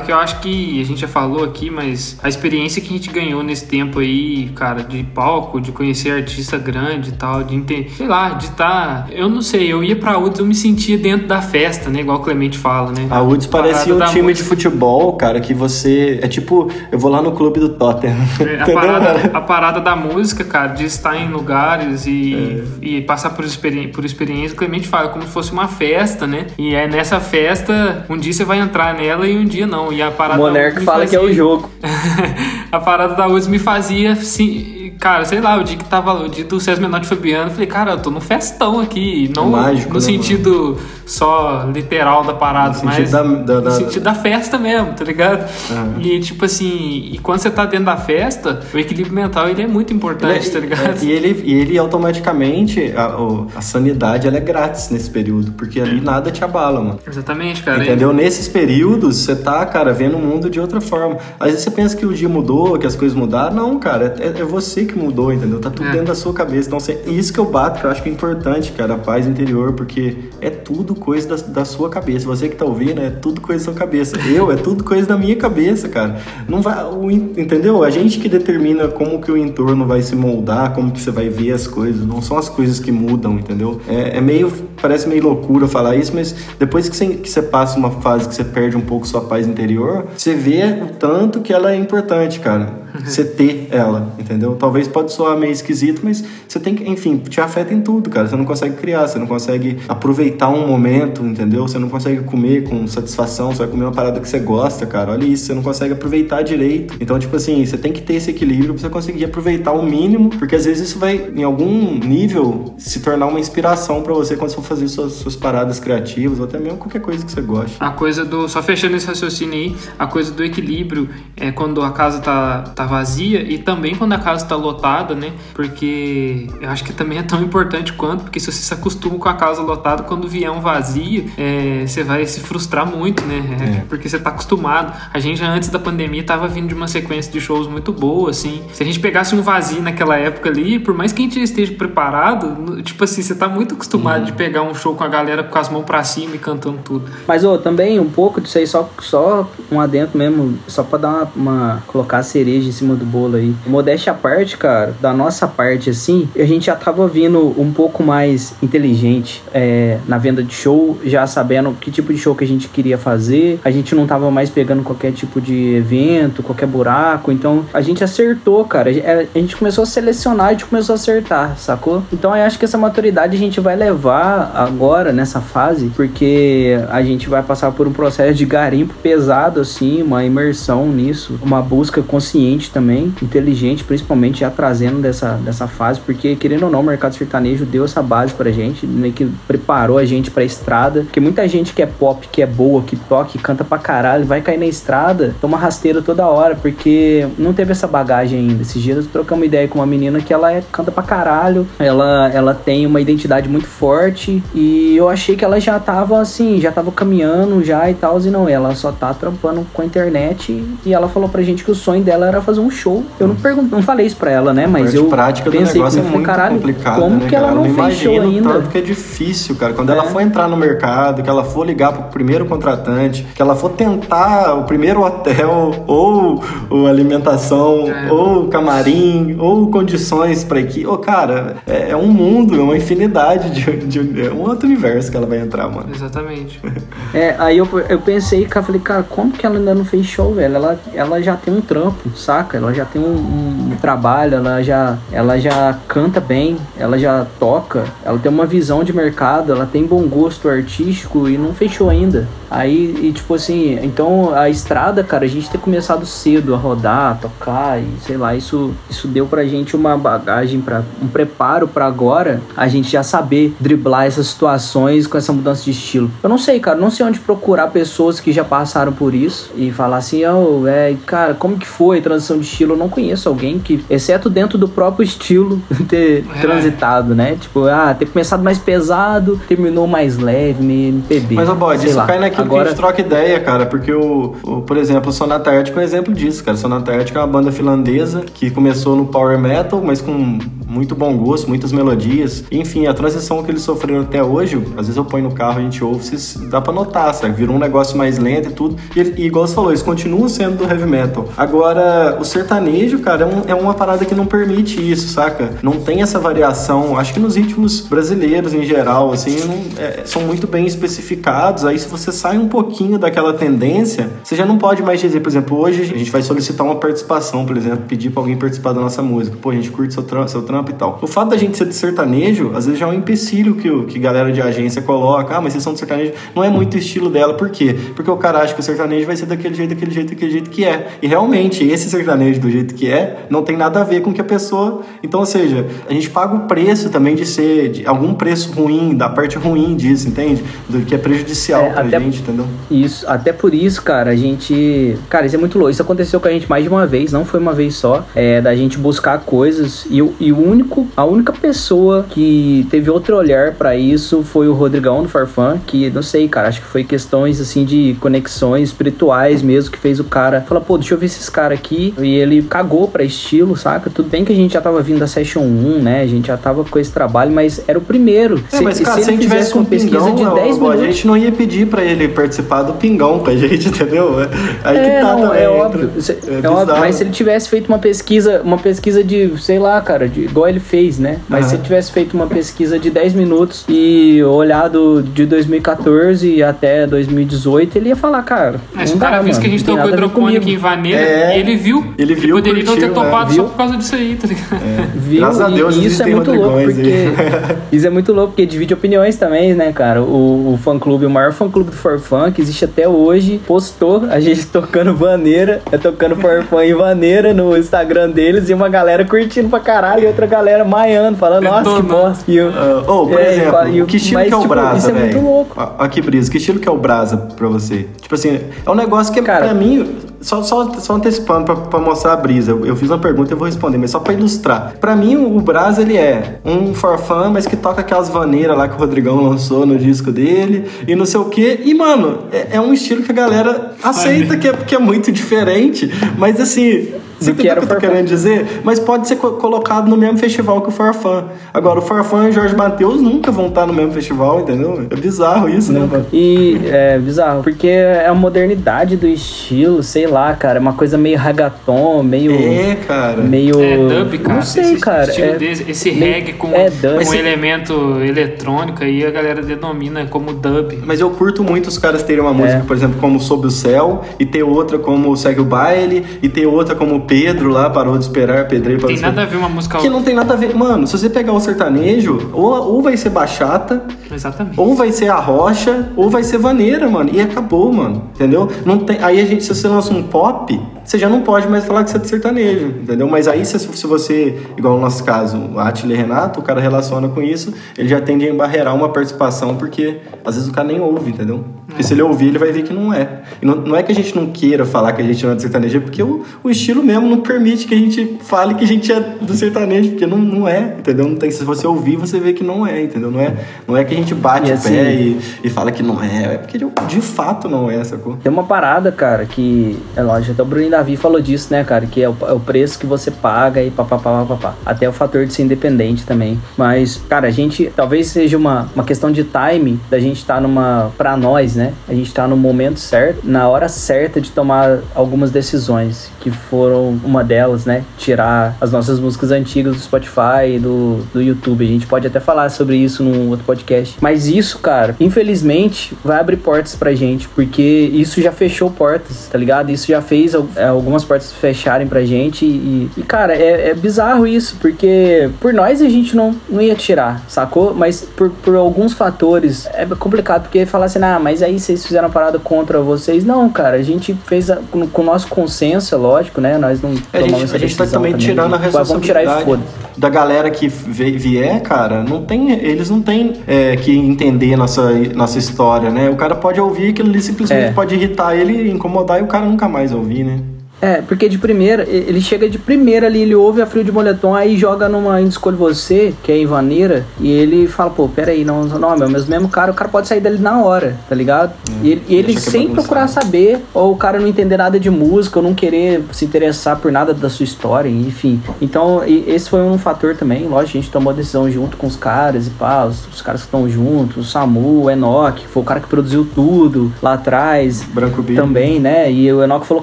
[0.00, 3.10] que eu acho que a gente já falou aqui, mas a experiência que a gente
[3.10, 7.90] ganhou nesse tempo aí, cara, de palco, de conhecer artista grande e tal, de entender,
[7.96, 8.58] sei lá, de estar.
[8.68, 12.00] Tá, eu não sei, eu ia pra UDS, eu me sentia dentro da festa, né?
[12.00, 13.06] Igual o Clemente fala, né?
[13.10, 14.34] A UDS parecia um time música.
[14.34, 16.18] de futebol, cara, que você.
[16.22, 18.16] É tipo, eu vou lá no clube do Tottenham.
[18.40, 22.34] É, a, parada, a parada da música, cara, de estar em lugares e,
[22.82, 22.86] é.
[22.86, 26.46] e passar por, experi por experiência, o Clemente fala como se fosse uma festa, né?
[26.58, 29.92] E é nessa festa, um dia você vai entrar nela e um dia não.
[29.92, 30.40] E a parada.
[30.40, 31.18] Monarca fala fazia...
[31.18, 31.70] que é o jogo.
[32.70, 36.28] a parada da USP me fazia assim, cara, sei lá, o dia que tava o
[36.28, 39.94] dia do César Menotti Fabiano, eu falei, cara, eu tô num festão aqui, não Mágico,
[39.94, 40.78] no né, sentido mano?
[41.06, 45.48] só literal da parada, no mas da, da, no sentido da festa mesmo, tá ligado?
[45.70, 46.00] Uhum.
[46.00, 49.66] E tipo assim, e quando você tá dentro da festa, o equilíbrio mental ele é
[49.66, 51.02] muito importante, ele, tá ligado?
[51.02, 53.16] É, e ele, e ele automaticamente, a,
[53.56, 56.98] a, sanidade ela é grátis nesse período, porque ali nada te abala, mano.
[57.06, 57.82] Exatamente, cara.
[57.82, 58.12] Entendeu?
[58.12, 58.14] E...
[58.14, 61.18] Nesses períodos, você tá, cara, vendo o mundo de outra forma.
[61.38, 63.54] Às vezes você pensa que o dia mudou, que as coisas mudaram.
[63.54, 65.60] Não, cara, é, é você que mudou, entendeu?
[65.60, 65.92] Tá tudo é.
[65.92, 66.68] dentro da sua cabeça.
[66.68, 69.72] Então, isso que eu bato, que eu acho que é importante, cara, a paz interior,
[69.72, 72.26] porque é tudo coisa da, da sua cabeça.
[72.26, 74.18] Você que tá ouvindo, é tudo coisa da sua cabeça.
[74.28, 76.20] Eu, é tudo coisa da minha cabeça, cara.
[76.48, 77.84] Não vai, o, entendeu?
[77.84, 81.28] A gente que determina como que o entorno vai se moldar, como que você vai
[81.28, 82.06] ver as coisas.
[82.06, 83.80] Não são as coisas que mudam, entendeu?
[83.88, 87.78] É, é meio, parece meio loucura falar isso, mas depois que você, que você passa
[87.78, 91.52] uma fase que você perde um pouco sua paz interior, você vê o tanto que
[91.52, 92.87] ela é importante, cara.
[93.08, 94.56] Você ter ela, entendeu?
[94.56, 98.28] Talvez pode soar meio esquisito, mas você tem que, enfim, te afeta em tudo, cara.
[98.28, 101.66] Você não consegue criar, você não consegue aproveitar um momento, entendeu?
[101.66, 105.12] Você não consegue comer com satisfação, você vai comer uma parada que você gosta, cara.
[105.12, 106.94] Olha isso, você não consegue aproveitar direito.
[107.00, 110.30] Então, tipo assim, você tem que ter esse equilíbrio pra você conseguir aproveitar o mínimo,
[110.30, 114.50] porque às vezes isso vai, em algum nível, se tornar uma inspiração para você quando
[114.50, 117.76] você for fazer suas, suas paradas criativas, ou até mesmo qualquer coisa que você goste.
[117.80, 118.48] A coisa do.
[118.48, 122.84] Só fechando esse raciocínio aí, a coisa do equilíbrio é quando a casa tá, tá
[122.98, 125.32] vazia e também quando a casa tá lotada, né?
[125.54, 129.28] Porque eu acho que também é tão importante quanto, porque se você se acostuma com
[129.28, 133.42] a casa lotada, quando vier um vazio, é, você vai se frustrar muito, né?
[133.60, 133.84] É, é.
[133.88, 134.92] Porque você tá acostumado.
[135.12, 138.30] A gente já antes da pandemia tava vindo de uma sequência de shows muito boa,
[138.30, 138.62] assim.
[138.72, 141.72] Se a gente pegasse um vazio naquela época ali, por mais que a gente esteja
[141.74, 144.26] preparado, tipo assim, você tá muito acostumado uhum.
[144.26, 147.10] de pegar um show com a galera com as mãos pra cima e cantando tudo.
[147.26, 151.08] Mas, ô, também um pouco disso aí, só, só um adentro mesmo, só pra dar
[151.08, 153.54] uma, uma colocar a cereja em cima do bolo aí.
[153.66, 158.02] Modéstia à parte, cara, da nossa parte, assim, a gente já tava vindo um pouco
[158.02, 162.46] mais inteligente é, na venda de show, já sabendo que tipo de show que a
[162.46, 163.60] gente queria fazer.
[163.64, 167.30] A gente não tava mais pegando qualquer tipo de evento, qualquer buraco.
[167.32, 168.90] Então a gente acertou, cara.
[169.34, 172.02] A gente começou a selecionar, a gente começou a acertar, sacou?
[172.12, 177.02] Então eu acho que essa maturidade a gente vai levar agora nessa fase, porque a
[177.02, 182.02] gente vai passar por um processo de garimpo pesado, assim, uma imersão nisso, uma busca
[182.02, 187.14] consciente também, inteligente, principalmente já trazendo dessa, dessa fase, porque querendo ou não, o mercado
[187.14, 191.46] sertanejo deu essa base pra gente, meio que preparou a gente pra estrada, porque muita
[191.48, 194.58] gente que é pop, que é boa, que toca, que canta pra caralho, vai cair
[194.58, 198.62] na estrada, toma rasteira toda hora, porque não teve essa bagagem ainda.
[198.62, 201.66] Esses dias eu troquei uma ideia com uma menina que ela é, canta pra caralho,
[201.78, 206.60] ela, ela tem uma identidade muito forte e eu achei que ela já tava assim,
[206.60, 210.64] já tava caminhando já e tal, e não, ela só tá trampando com a internet
[210.84, 213.04] e ela falou pra gente que o sonho dela era fazer um show.
[213.18, 216.00] Eu não pergunto, não falei isso pra ela, né, mas eu prática pensei do negócio
[216.00, 217.58] é muito caralho, complicado, como né, que ela cara?
[217.60, 218.48] não eu fez show ainda?
[218.52, 219.72] tanto que é difícil, cara.
[219.72, 219.92] Quando É.
[219.92, 223.70] ela for entrar no mercado, que ela for ligar pro primeiro contratante, que ela for
[223.70, 228.10] tentar o primeiro hotel, ou, ou alimentação, É.
[228.12, 230.86] ou camarim, ou condições pra equipe.
[230.86, 235.10] Ô, cara, é, é um mundo, é uma infinidade de, de- É um outro universo
[235.10, 235.88] que ela vai entrar, mano.
[235.94, 236.60] Exatamente.
[237.14, 240.34] É, aí eu, eu pensei, cara, falei, cara, como que ela ainda não fez show,
[240.34, 240.56] velho?
[240.56, 242.47] Ela, ela já tem um trampo, saca?
[242.56, 247.84] Ela já tem um, um trabalho, ela já, ela já canta bem, ela já toca,
[248.04, 252.26] ela tem uma visão de mercado, ela tem bom gosto artístico e não fechou ainda.
[252.50, 257.12] Aí, e tipo assim, então a estrada, cara, a gente ter começado cedo a rodar,
[257.12, 261.68] a tocar e sei lá, isso, isso deu pra gente uma bagagem, pra, um preparo
[261.68, 266.10] pra agora a gente já saber driblar essas situações com essa mudança de estilo.
[266.22, 269.70] Eu não sei, cara, não sei onde procurar pessoas que já passaram por isso e
[269.70, 272.74] falar assim, oh, é, cara, como que foi a transição de estilo?
[272.74, 276.40] Eu não conheço alguém que, exceto dentro do próprio estilo, ter É.
[276.40, 277.36] transitado, né?
[277.40, 281.34] Tipo, ah, ter começado mais pesado, terminou mais leve, meio MPB.
[281.34, 282.06] Mas, ô Bode, isso lá.
[282.06, 285.12] cai naquilo que a Agora, gente troca ideia, cara, porque o, o- por exemplo, o
[285.12, 286.56] Sonata Ártica é um exemplo disso, cara.
[286.56, 291.16] Sonata Ártica é uma banda finlandesa que começou no power metal, mas com muito bom
[291.16, 292.44] gosto, muitas melodias.
[292.52, 295.62] Enfim, a transição que eles sofreram até hoje, às vezes eu ponho no carro, a
[295.62, 297.34] gente ouve, vocês- dá pra notar, sabe?
[297.34, 298.76] Virou um negócio mais lento e tudo.
[298.94, 301.26] E, e igual você falou, eles continuam sendo do heavy metal.
[301.36, 305.50] Agora, o sertanejo, cara, é, um- é uma parada que não permite isso, saca?
[305.62, 306.96] Não tem essa variação.
[306.98, 311.64] Acho que nos ritmos brasileiros em geral, assim, não- é, são muito bem especificados.
[311.64, 315.28] Aí, se você sai um pouquinho daquela tendência, você já não pode mais dizer, por
[315.28, 318.80] exemplo, hoje a gente vai solicitar uma participação, por exemplo, pedir pra alguém participar da
[318.80, 319.36] nossa música.
[319.40, 320.98] Pô, a gente curte seu, tram seu trampo e tal.
[321.02, 323.84] O fato da gente ser de sertanejo, às vezes já é um empecilho que, o-
[323.84, 325.36] que galera de agência coloca.
[325.36, 326.12] Ah, mas vocês são de sertanejo.
[326.34, 327.34] Não é muito o estilo dela.
[327.34, 327.74] Por quê?
[327.94, 330.50] Porque o cara acha que o sertanejo vai ser daquele jeito, daquele jeito, daquele jeito
[330.50, 330.88] que é.
[331.00, 334.20] E realmente, esse sertanejo do jeito que é, não tem nada a ver com que
[334.20, 334.82] a pessoa.
[335.02, 338.96] Então, ou seja, a gente paga o preço também de ser de algum preço ruim,
[338.96, 340.42] da parte ruim disso, entende?
[340.68, 342.46] Do que é prejudicial É, pra até- gente, entendeu?
[342.70, 344.96] Isso, até por isso, cara, a gente.
[345.08, 345.70] Cara, isso é muito louco.
[345.70, 348.06] Isso aconteceu com a gente mais de uma vez, não foi uma vez só.
[348.14, 349.86] É, da gente buscar coisas.
[349.90, 354.48] E, o- e o único, a única pessoa que teve outro olhar pra isso foi
[354.48, 358.68] o Rodrigão do Farfã, que não sei, cara, acho que foi questões assim de conexões
[358.68, 361.94] espirituais mesmo, que fez o cara falar, pô, deixa eu ver esses caras aqui.
[361.98, 363.90] E ele cagou pra estilo, saca?
[363.90, 366.00] Tudo bem que a gente já tava vindo da Session 1, né?
[366.02, 368.42] A gente já tava com esse trabalho, mas era o primeiro.
[368.52, 370.80] É, mas, cara, se se ele tivesse uma pesquisa pingão, de ó, 10 ó, minutos.
[370.82, 374.16] a gente não ia pedir pra ele participar do pingão com a gente, entendeu?
[374.64, 375.38] Aí é, que tá não, também.
[375.42, 375.90] é entra- óbvio.
[376.00, 379.58] Cê- é é óbvio, mas se ele tivesse feito uma pesquisa, uma pesquisa de, sei
[379.58, 381.18] lá, cara, de, igual ele fez, né?
[381.28, 386.86] Mas se ele tivesse feito uma pesquisa de 10 minutos e olhado de 2014 até
[386.86, 388.60] 2018, ele ia falar, cara.
[388.74, 389.96] Mas não o cara dá, viu mano, que a gente não tem tocou nada a
[390.00, 390.58] ver hidropônico comigo.
[390.58, 391.36] em Vaneira É.
[391.36, 393.34] e ele viu Ele viu, Ele poderia não ter curtiu, topado é.
[393.34, 393.44] só Viu?
[393.44, 394.54] por causa disso aí, tá ligado?
[394.64, 394.88] É.
[394.98, 395.20] Viu?
[395.20, 396.80] Graças a E- Deus e isso é muito louco, porque.
[396.82, 397.56] aí.
[397.72, 400.02] isso é muito louco, porque divide opiniões também, né, cara?
[400.02, 404.04] O, o fã clube, o maior fã clube do Forfã, que existe até hoje, postou
[404.10, 409.04] a gente tocando vaneira, é tocando Forfã em vaneira no Instagram deles, e uma galera
[409.04, 412.24] curtindo pra caralho, e outra galera maiando, falando, nossa, que bosta.
[412.30, 414.40] E Ah, Ô, por É, exemplo, e e o- que estilo mas, que é o
[414.40, 415.72] tipo, Brasa, isso é muito louco.
[415.78, 417.86] Aqui, Brisa, que estilo que é o Brasa pra você?
[418.00, 419.86] Tipo assim, é um negócio que, Cara- pra mim,
[420.20, 423.36] só, só, só antecipando pra, pra mostrar a brisa, eu, eu fiz uma pergunta e
[423.36, 424.74] vou responder, mas só pra ilustrar.
[424.80, 428.74] Pra mim, o Brasa, ele é um forfã, mas que toca aquelas vaneiras lá que
[428.74, 431.60] o Rodrigão lançou no disco dele, e não sei o quê.
[431.64, 435.12] E, mano, é, é um estilo que a galera aceita, que é, que é muito
[435.12, 436.88] diferente, mas assim...
[437.18, 438.60] Você Do que era o que eu tô querendo dizer?
[438.62, 441.24] Mas pode ser co- colocado no mesmo festival que o Forfã.
[441.52, 444.86] Agora, o Forfã e o Jorge Matheus nunca vão estar no mesmo festival, entendeu?
[444.90, 445.80] É bizarro isso, né?
[445.80, 446.06] Nunca.
[446.12, 450.96] E é bizarro, porque é a modernidade do estilo, sei lá, cara, é uma coisa
[450.96, 452.32] meio ragaton, meio.
[452.32, 453.22] É, cara.
[453.22, 453.60] Meio.
[453.60, 454.34] É dub, cara.
[454.36, 455.08] Não sei, esse cara.
[455.10, 456.98] estilo é- desse- esse meio- reggae com, é dub.
[456.98, 460.78] com se- elemento eletrônico aí a galera denomina como dub.
[460.84, 462.62] Mas eu curto muito os caras terem uma música, É.
[462.62, 466.46] por exemplo, como Sob o Céu, e ter outra como Segue o Baile, e ter
[466.46, 469.48] outra como Pedro lá, Parou de Esperar, Pedreiro Parou Tem de nada a ver uma
[469.48, 469.78] música.
[469.78, 470.54] Que não tem nada a ver.
[470.54, 473.82] Mano, se você pegar o sertanejo, ou, ou vai ser bachata,
[474.12, 474.60] Exatamente.
[474.60, 477.10] ou vai ser a rocha, ou vai ser vaneira, mano.
[477.12, 478.04] E acabou, mano.
[478.14, 478.48] Entendeu?
[478.64, 478.98] Não tem...
[479.02, 481.90] Aí a gente, se você lança um pop, você já não pode mais falar que
[481.90, 483.06] você é de sertanejo, entendeu?
[483.06, 486.62] Mas aí, se, se você, igual no nosso caso, o Atila e Renato, o cara
[486.62, 490.66] relaciona com isso, ele já tende a embarrear uma participação, porque às vezes o cara
[490.66, 491.44] nem ouve, entendeu?
[491.66, 493.20] Porque se ele ouvir, ele vai ver que não é.
[493.42, 495.34] E não, não é que a gente não queira falar que a gente não é
[495.34, 498.64] de sertanejo, é porque o, o estilo mesmo não permite que a gente fale que
[498.64, 501.06] a gente é do sertanejo, porque não, não é, entendeu?
[501.06, 503.10] Não tem, se você ouvir, você vê que não é, entendeu?
[503.10, 503.34] Não é,
[503.66, 506.02] não é que a gente bate E o assim- pé e, e fala que não
[506.02, 508.16] é, é porque de, de fato não é, sacou?
[508.16, 511.86] Tem uma parada, cara, que é lógico, até o Bruno Davi falou disso, né, cara,
[511.86, 514.54] que é o, é o preço que você paga e papapá, papapá.
[514.64, 516.40] Até o fator de ser independente também.
[516.56, 520.92] Mas, cara, a gente, talvez seja uma, uma questão de time da gente estar numa,
[520.96, 525.32] pra nós, né, a gente tá no momento certo, na hora certa de tomar algumas
[525.32, 531.04] decisões, que foram uma delas, né, tirar as nossas músicas antigas do Spotify e do,
[531.12, 531.64] do YouTube.
[531.64, 533.96] A gente pode até falar sobre isso num outro podcast.
[534.00, 539.36] Mas isso, cara, infelizmente, vai abrir portas pra gente, porque isso já fechou portas, tá
[539.36, 539.70] ligado?
[539.70, 540.34] Isso já fez
[540.68, 545.80] algumas portas fecharem pra gente e, e, cara, é, é bizarro isso, porque por nós
[545.82, 547.74] a gente não, não ia tirar, sacou?
[547.74, 552.06] Mas por, por alguns fatores é complicado, porque falar assim, ah, mas aí vocês fizeram
[552.08, 553.24] uma parada contra vocês.
[553.24, 556.58] Não, cara, a gente fez a- com, com o nosso consenso, é lógico, né?
[556.58, 558.60] Nós não É, A tomamos gente, essa a gente tá decisão também tirando a tirar
[558.60, 559.62] e responsabilidade
[559.96, 562.04] da galera que vier, cara.
[562.04, 566.08] Não tem, eles não têm é, que entender nossa, nossa história, né?
[566.08, 567.72] O cara pode ouvir aquilo ali simplesmente É.
[567.72, 570.38] pode irritar ele, incomodar e o cara nunca mais ouvir, né?
[570.80, 574.34] É, porque de primeira, ele chega de primeira ali, ele ouve a frio de moletom,
[574.34, 578.44] aí joga numa Ainda Escolhe Você, que é em Vaneira, e ele fala, pô, peraí,
[578.44, 581.52] não, não, meu, mas mesmo cara, o cara pode sair dali na hora, tá ligado?
[581.82, 584.90] e ele, e ele é sem procurar saber, ou o cara não entender nada de
[584.90, 588.40] música, ou não querer se interessar por nada da sua história, enfim.
[588.60, 591.96] Então, esse foi um fator também, lógico, a gente tomou a decisão junto com os
[591.96, 595.62] caras e pá, os, os caras que estão juntos, o Samu, o Enoch, que foi
[595.62, 598.38] o cara que produziu tudo lá atrás, Branco Billy.
[598.38, 599.10] também, né?
[599.10, 599.82] E o Enoch falou,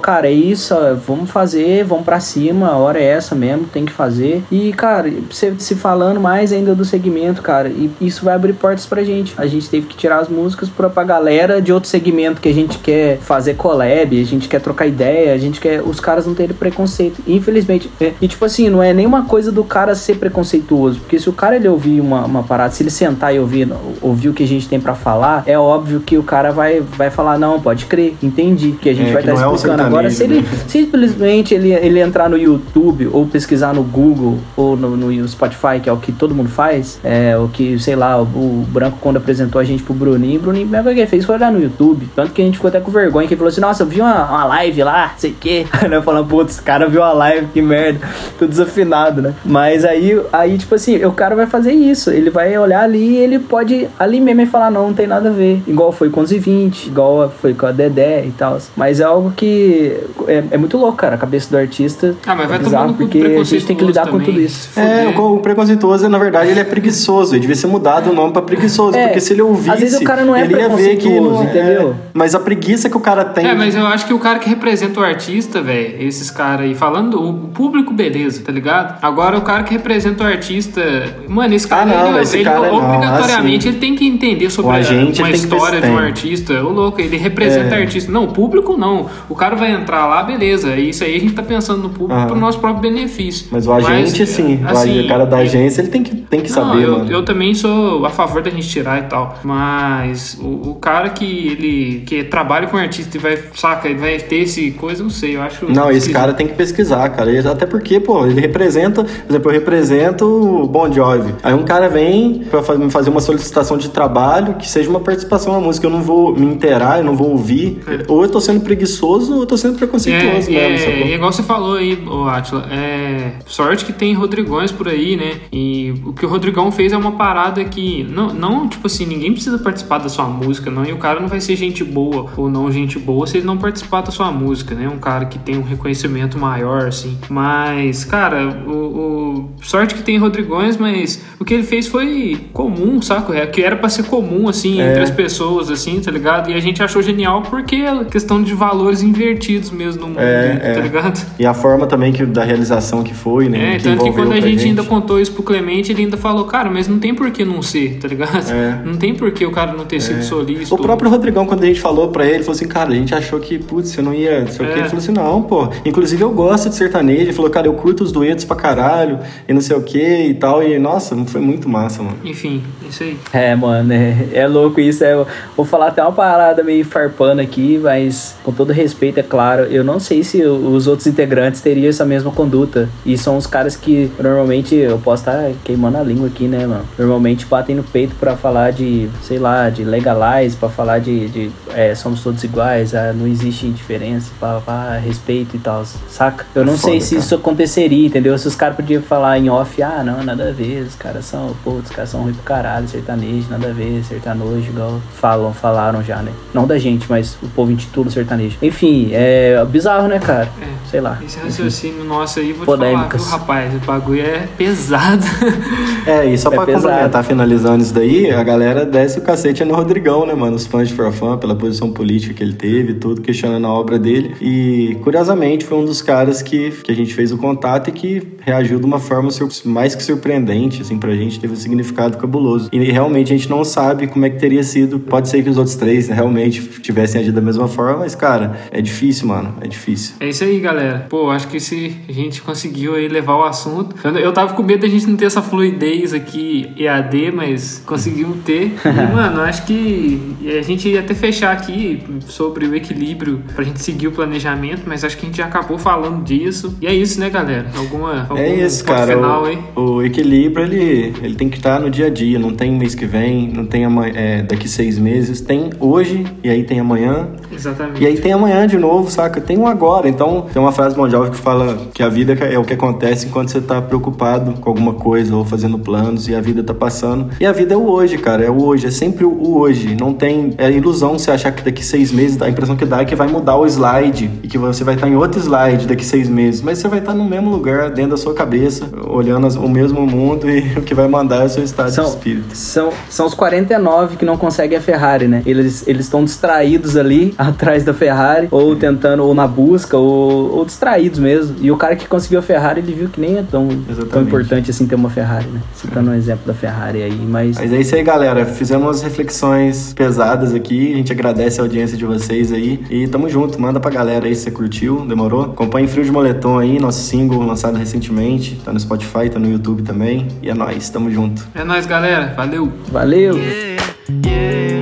[0.00, 3.92] cara, é isso, vamos fazer, vamos pra cima, a hora é essa mesmo, tem que
[3.92, 4.42] fazer.
[4.50, 8.86] E, cara, você se falando mais ainda do segmento, cara, e isso vai abrir portas
[8.86, 9.34] pra gente.
[9.36, 12.54] A gente teve que tirar as músicas pra, pra galera de outro segmento que a
[12.54, 15.82] gente quer fazer collab, a gente quer trocar ideia, a gente quer.
[15.82, 17.20] Os caras não terem preconceito.
[17.26, 17.90] Infelizmente.
[18.00, 21.32] É, e, tipo assim, não é nenhuma coisa do cara ser preconceituoso, porque se o
[21.32, 23.68] cara ele ouvir uma, uma parada, se ele sentar e ouvir,
[24.00, 27.10] ouvir o que a gente tem pra falar, é óbvio que o cara vai, vai
[27.10, 29.82] falar, não, pode crer, entendi, que a gente É, vai estar não é explicando.
[29.82, 30.48] Agora, se ele né?
[30.76, 35.88] Simplesmente ele, ele entrar no YouTube ou pesquisar no Google ou no, no Spotify, que
[35.88, 39.16] é o que todo mundo faz, é o que, sei lá, o, o Branco quando
[39.16, 42.08] apresentou a gente pro Bruninho, o Bruninho, coisa que ele fez foi olhar no YouTube.
[42.14, 44.00] Tanto que a gente ficou até com vergonha, que ele falou assim, nossa, eu vi
[44.00, 45.66] uma, uma live lá, sei o quê.
[45.72, 48.00] Aí nós falamos, putz, esse cara viu a live, que merda.
[48.38, 49.34] Tudo desafinado, né?
[49.44, 52.10] Mas aí, aí, tipo assim, o cara vai fazer isso.
[52.10, 55.28] Ele vai olhar ali e ele pode ali mesmo e falar, não, não tem nada
[55.28, 55.62] a ver.
[55.66, 58.58] Igual foi com os 20, igual foi com a Dedé e tal.
[58.76, 62.14] Mas é algo que é, é muito louco, cara, a cabeça do artista.
[62.26, 64.40] Ah, mas vai é bizarro, tomando com porque a gente tem que lidar com tudo
[64.40, 64.70] isso.
[64.78, 67.34] É, o, o preconceituoso, na verdade, ele é preguiçoso.
[67.34, 68.96] Ele devia ser mudado o nome pra preguiçoso.
[68.96, 71.20] É, porque se ele ouvisse, às vezes o cara não é ele ia ver que
[71.20, 71.44] não é.
[71.44, 71.94] entendeu?
[72.14, 73.46] Mas a preguiça que o cara tem.
[73.46, 76.74] É, mas eu acho que o cara que representa o artista, velho, esses caras aí,
[76.74, 78.98] falando o público, beleza, tá ligado?
[79.02, 80.82] Agora o cara que representa o artista,
[81.28, 84.06] mano, esse cara, Ah, não, ele, esse ele cara- não, obrigatoriamente assim, ele tem que
[84.06, 86.54] entender sobre a, agente, uma ele história de um artista.
[86.64, 87.80] O louco, ele representa É.
[87.82, 88.10] artista.
[88.10, 89.06] Não, o público não.
[89.28, 90.55] O cara vai entrar lá, beleza.
[90.64, 93.46] Beleza, isso aí a gente tá pensando no público pro nosso próprio benefício.
[93.50, 94.60] Mas o agente, sim.
[94.64, 97.10] O assim, o cara da agência, ele tem que, tem que não, saber, eu, mano.
[97.10, 99.38] eu também sou a favor da gente tirar e tal.
[99.44, 104.18] Mas o, o cara que ele que trabalha com artista e vai, saca, ele vai
[104.18, 105.70] ter esse coisa, eu não sei, eu acho.
[105.70, 107.30] Não, esse cara tem que pesquisar, cara.
[107.30, 111.34] Ele- Até porque, pô, ele representa, por exemplo, eu represento o Bon Jovi.
[111.42, 112.42] Aí um cara vem
[112.78, 115.86] me fazer uma solicitação de trabalho que seja uma participação na música.
[115.86, 117.80] Eu não vou me inteirar, eu não vou ouvir.
[118.08, 120.92] Ou eu tô sendo preguiçoso ou eu tô sendo preconceituoso É, mesmo, é, sacou?
[121.06, 122.66] é igual você falou aí, ô Atila.
[122.70, 125.40] É, sorte que tem Rodrigões por aí, né?
[125.52, 128.04] E o que o Rodrigão fez é uma parada que.
[128.04, 130.84] Não, não, tipo assim, ninguém precisa participar da sua música, não.
[130.84, 133.56] E o cara não vai ser gente boa ou não gente boa se ele não
[133.56, 134.88] participar da sua música, né?
[134.88, 137.16] Um cara que tem um reconhecimento maior, assim.
[137.28, 143.00] Mas, cara, o, o- sorte que tem Rodrigões, mas o que ele fez foi comum,
[143.02, 143.32] saco?
[143.32, 144.88] É que era pra ser comum, assim, É.
[144.90, 146.50] entre as pessoas, assim, tá ligado?
[146.50, 150.35] E a gente achou genial porque é questão de valores invertidos mesmo no mundo, É,
[150.62, 150.72] é.
[150.74, 151.26] tá ligado?
[151.38, 153.74] E a forma também que, da realização que foi, né?
[153.74, 156.16] É, que tanto que quando a pra gente, ainda contou isso pro Clemente, ele ainda
[156.16, 158.50] falou, cara, mas não tem por que não ser, tá ligado?
[158.50, 158.80] É.
[158.86, 160.74] Não tem por que o cara não ter sido solista.
[160.74, 163.38] O próprio Rodrigão, quando a gente falou pra ele, falou assim, cara, a gente achou
[163.40, 164.72] que, putz, você não ia, não sei o É.
[164.72, 164.78] que.
[164.78, 165.68] Ele falou assim, não, pô.
[165.84, 167.22] Inclusive eu gosto de sertanejo.
[167.22, 169.18] Ele falou, cara, eu curto os duetos pra caralho,
[169.48, 170.62] e não sei o que e tal.
[170.62, 172.16] E, nossa, foi muito massa, mano.
[172.24, 173.16] Enfim, isso aí.
[173.32, 175.04] É, mano, é, é louco isso.
[175.04, 175.14] É,
[175.56, 179.64] vou falar até uma parada meio farpando aqui, mas com todo respeito, é claro.
[179.64, 182.88] Eu não sei se os outros integrantes teriam essa mesma conduta.
[183.04, 186.84] E são os caras que normalmente, eu posso estar queimando a língua aqui, né, mano?
[186.98, 191.50] Normalmente batem no peito pra falar de, sei lá, de legalize, pra falar de, de
[191.76, 196.46] é, somos todos iguais, ah, não existe diferença, pá, pá, respeito e tal, saca?
[196.54, 197.20] Eu não É sei foda, se cara.
[197.24, 198.36] isso aconteceria, entendeu?
[198.38, 201.54] Se os caras podiam falar em off, ah, não, nada a ver, os caras são,
[201.62, 206.02] pô, os caras são ruim pro caralho, sertanejo, nada a ver, sertanojo, igual falam, falaram
[206.02, 206.32] já, né?
[206.54, 208.56] Não da gente, mas o povo intitula sertanejo.
[208.62, 210.48] Enfim, é bizarro, né, cara?
[210.62, 210.66] É.
[210.90, 211.18] Sei lá.
[211.24, 213.74] Esse raciocínio nosso aí, vou te falar, viu, rapaz?
[213.74, 215.22] O bagulho é pesado.
[216.06, 216.84] É, e só É pra pesado.
[216.86, 220.54] complementar, finalizando isso daí, a galera desce o cacete no Rodrigão, né, mano?
[220.54, 224.34] Os fãs de Forfã, pela posição política que ele teve, tudo, questionando a obra dele.
[224.40, 228.35] E, curiosamente, foi um dos caras que, que a gente fez o contato e que
[228.46, 229.28] reagiu de uma forma
[229.64, 232.68] mais que surpreendente, assim, pra gente, teve um significado cabuloso.
[232.72, 235.00] E realmente a gente não sabe como é que teria sido.
[235.00, 238.60] Pode ser que os outros três né, realmente tivessem agido da mesma forma, mas, cara,
[238.70, 239.54] é difícil, mano.
[239.60, 240.14] É difícil.
[240.20, 241.06] É isso aí, galera.
[241.08, 243.96] Pô, acho que se a gente conseguiu aí levar o assunto.
[244.04, 248.38] Eu, eu tava com medo da gente não ter essa fluidez aqui EAD, mas conseguimos
[248.44, 248.74] ter.
[248.84, 253.82] E, mano, acho que a gente ia até fechar aqui sobre o equilíbrio pra gente
[253.82, 256.76] seguir o planejamento, mas acho que a gente já acabou falando disso.
[256.80, 257.70] E é isso, né, galera?
[257.76, 259.14] Alguma, algum É isso, cara.
[259.16, 262.38] final o, o equilíbrio, ele, ele tem que estar no dia a dia.
[262.38, 265.40] Não tem mês que vem, não tem amanhã, é, daqui seis meses.
[265.40, 267.28] Tem hoje, e aí tem amanhã.
[267.52, 268.02] Exatamente.
[268.02, 269.40] E aí tem amanhã de novo, saca?
[269.40, 270.08] Tem um agora.
[270.08, 273.50] Então, tem uma frase Jovi que fala que a vida é o que acontece enquanto
[273.50, 277.28] você tá preocupado com alguma coisa ou fazendo planos e a vida tá passando.
[277.40, 278.44] E a vida é o hoje, cara.
[278.44, 278.86] É o hoje.
[278.86, 279.96] É sempre o- hoje.
[279.98, 280.52] Não tem...
[280.58, 282.40] É ilusão você achar que daqui seis meses...
[282.42, 285.08] A impressão que dá é que vai mudar o slide e que você vai estar
[285.08, 286.60] em outro slide daqui seis meses.
[286.60, 290.48] Mas você vai estar no mesmo lugar, dentro da sua cabeça, olhando o mesmo mundo
[290.50, 292.54] e o que vai mandar é o seu estado de São, espírito.
[292.54, 295.42] são, são os 49 que não conseguem a Ferrari, né?
[295.46, 300.64] Eles eles estão distraídos ali atrás da Ferrari, ou tentando, ou na busca, ou, ou
[300.64, 301.56] distraídos mesmo.
[301.60, 303.68] E o cara que conseguiu a Ferrari, ele viu que nem é tão,
[304.10, 305.60] tão importante assim ter uma Ferrari, né?
[305.74, 307.56] Citando um exemplo da Ferrari aí, mas.
[307.58, 308.44] Mas é isso aí, galera.
[308.44, 310.94] Fizemos umas reflexões pesadas aqui.
[310.94, 312.80] A gente agradece a audiência de vocês aí.
[312.90, 313.60] E tamo junto.
[313.60, 315.04] Manda pra galera aí se você curtiu.
[315.06, 315.42] Demorou?
[315.44, 318.15] Acompanhe Frio de Moletom aí, nosso single lançado recentemente.
[318.64, 320.28] Tá no Spotify, tá no YouTube também.
[320.42, 320.88] E é nóis.
[320.90, 321.46] Tamo junto.
[321.54, 322.34] É nóis, galera.
[322.34, 322.72] Valeu.
[322.90, 323.36] Valeu!
[323.36, 324.75] yeah.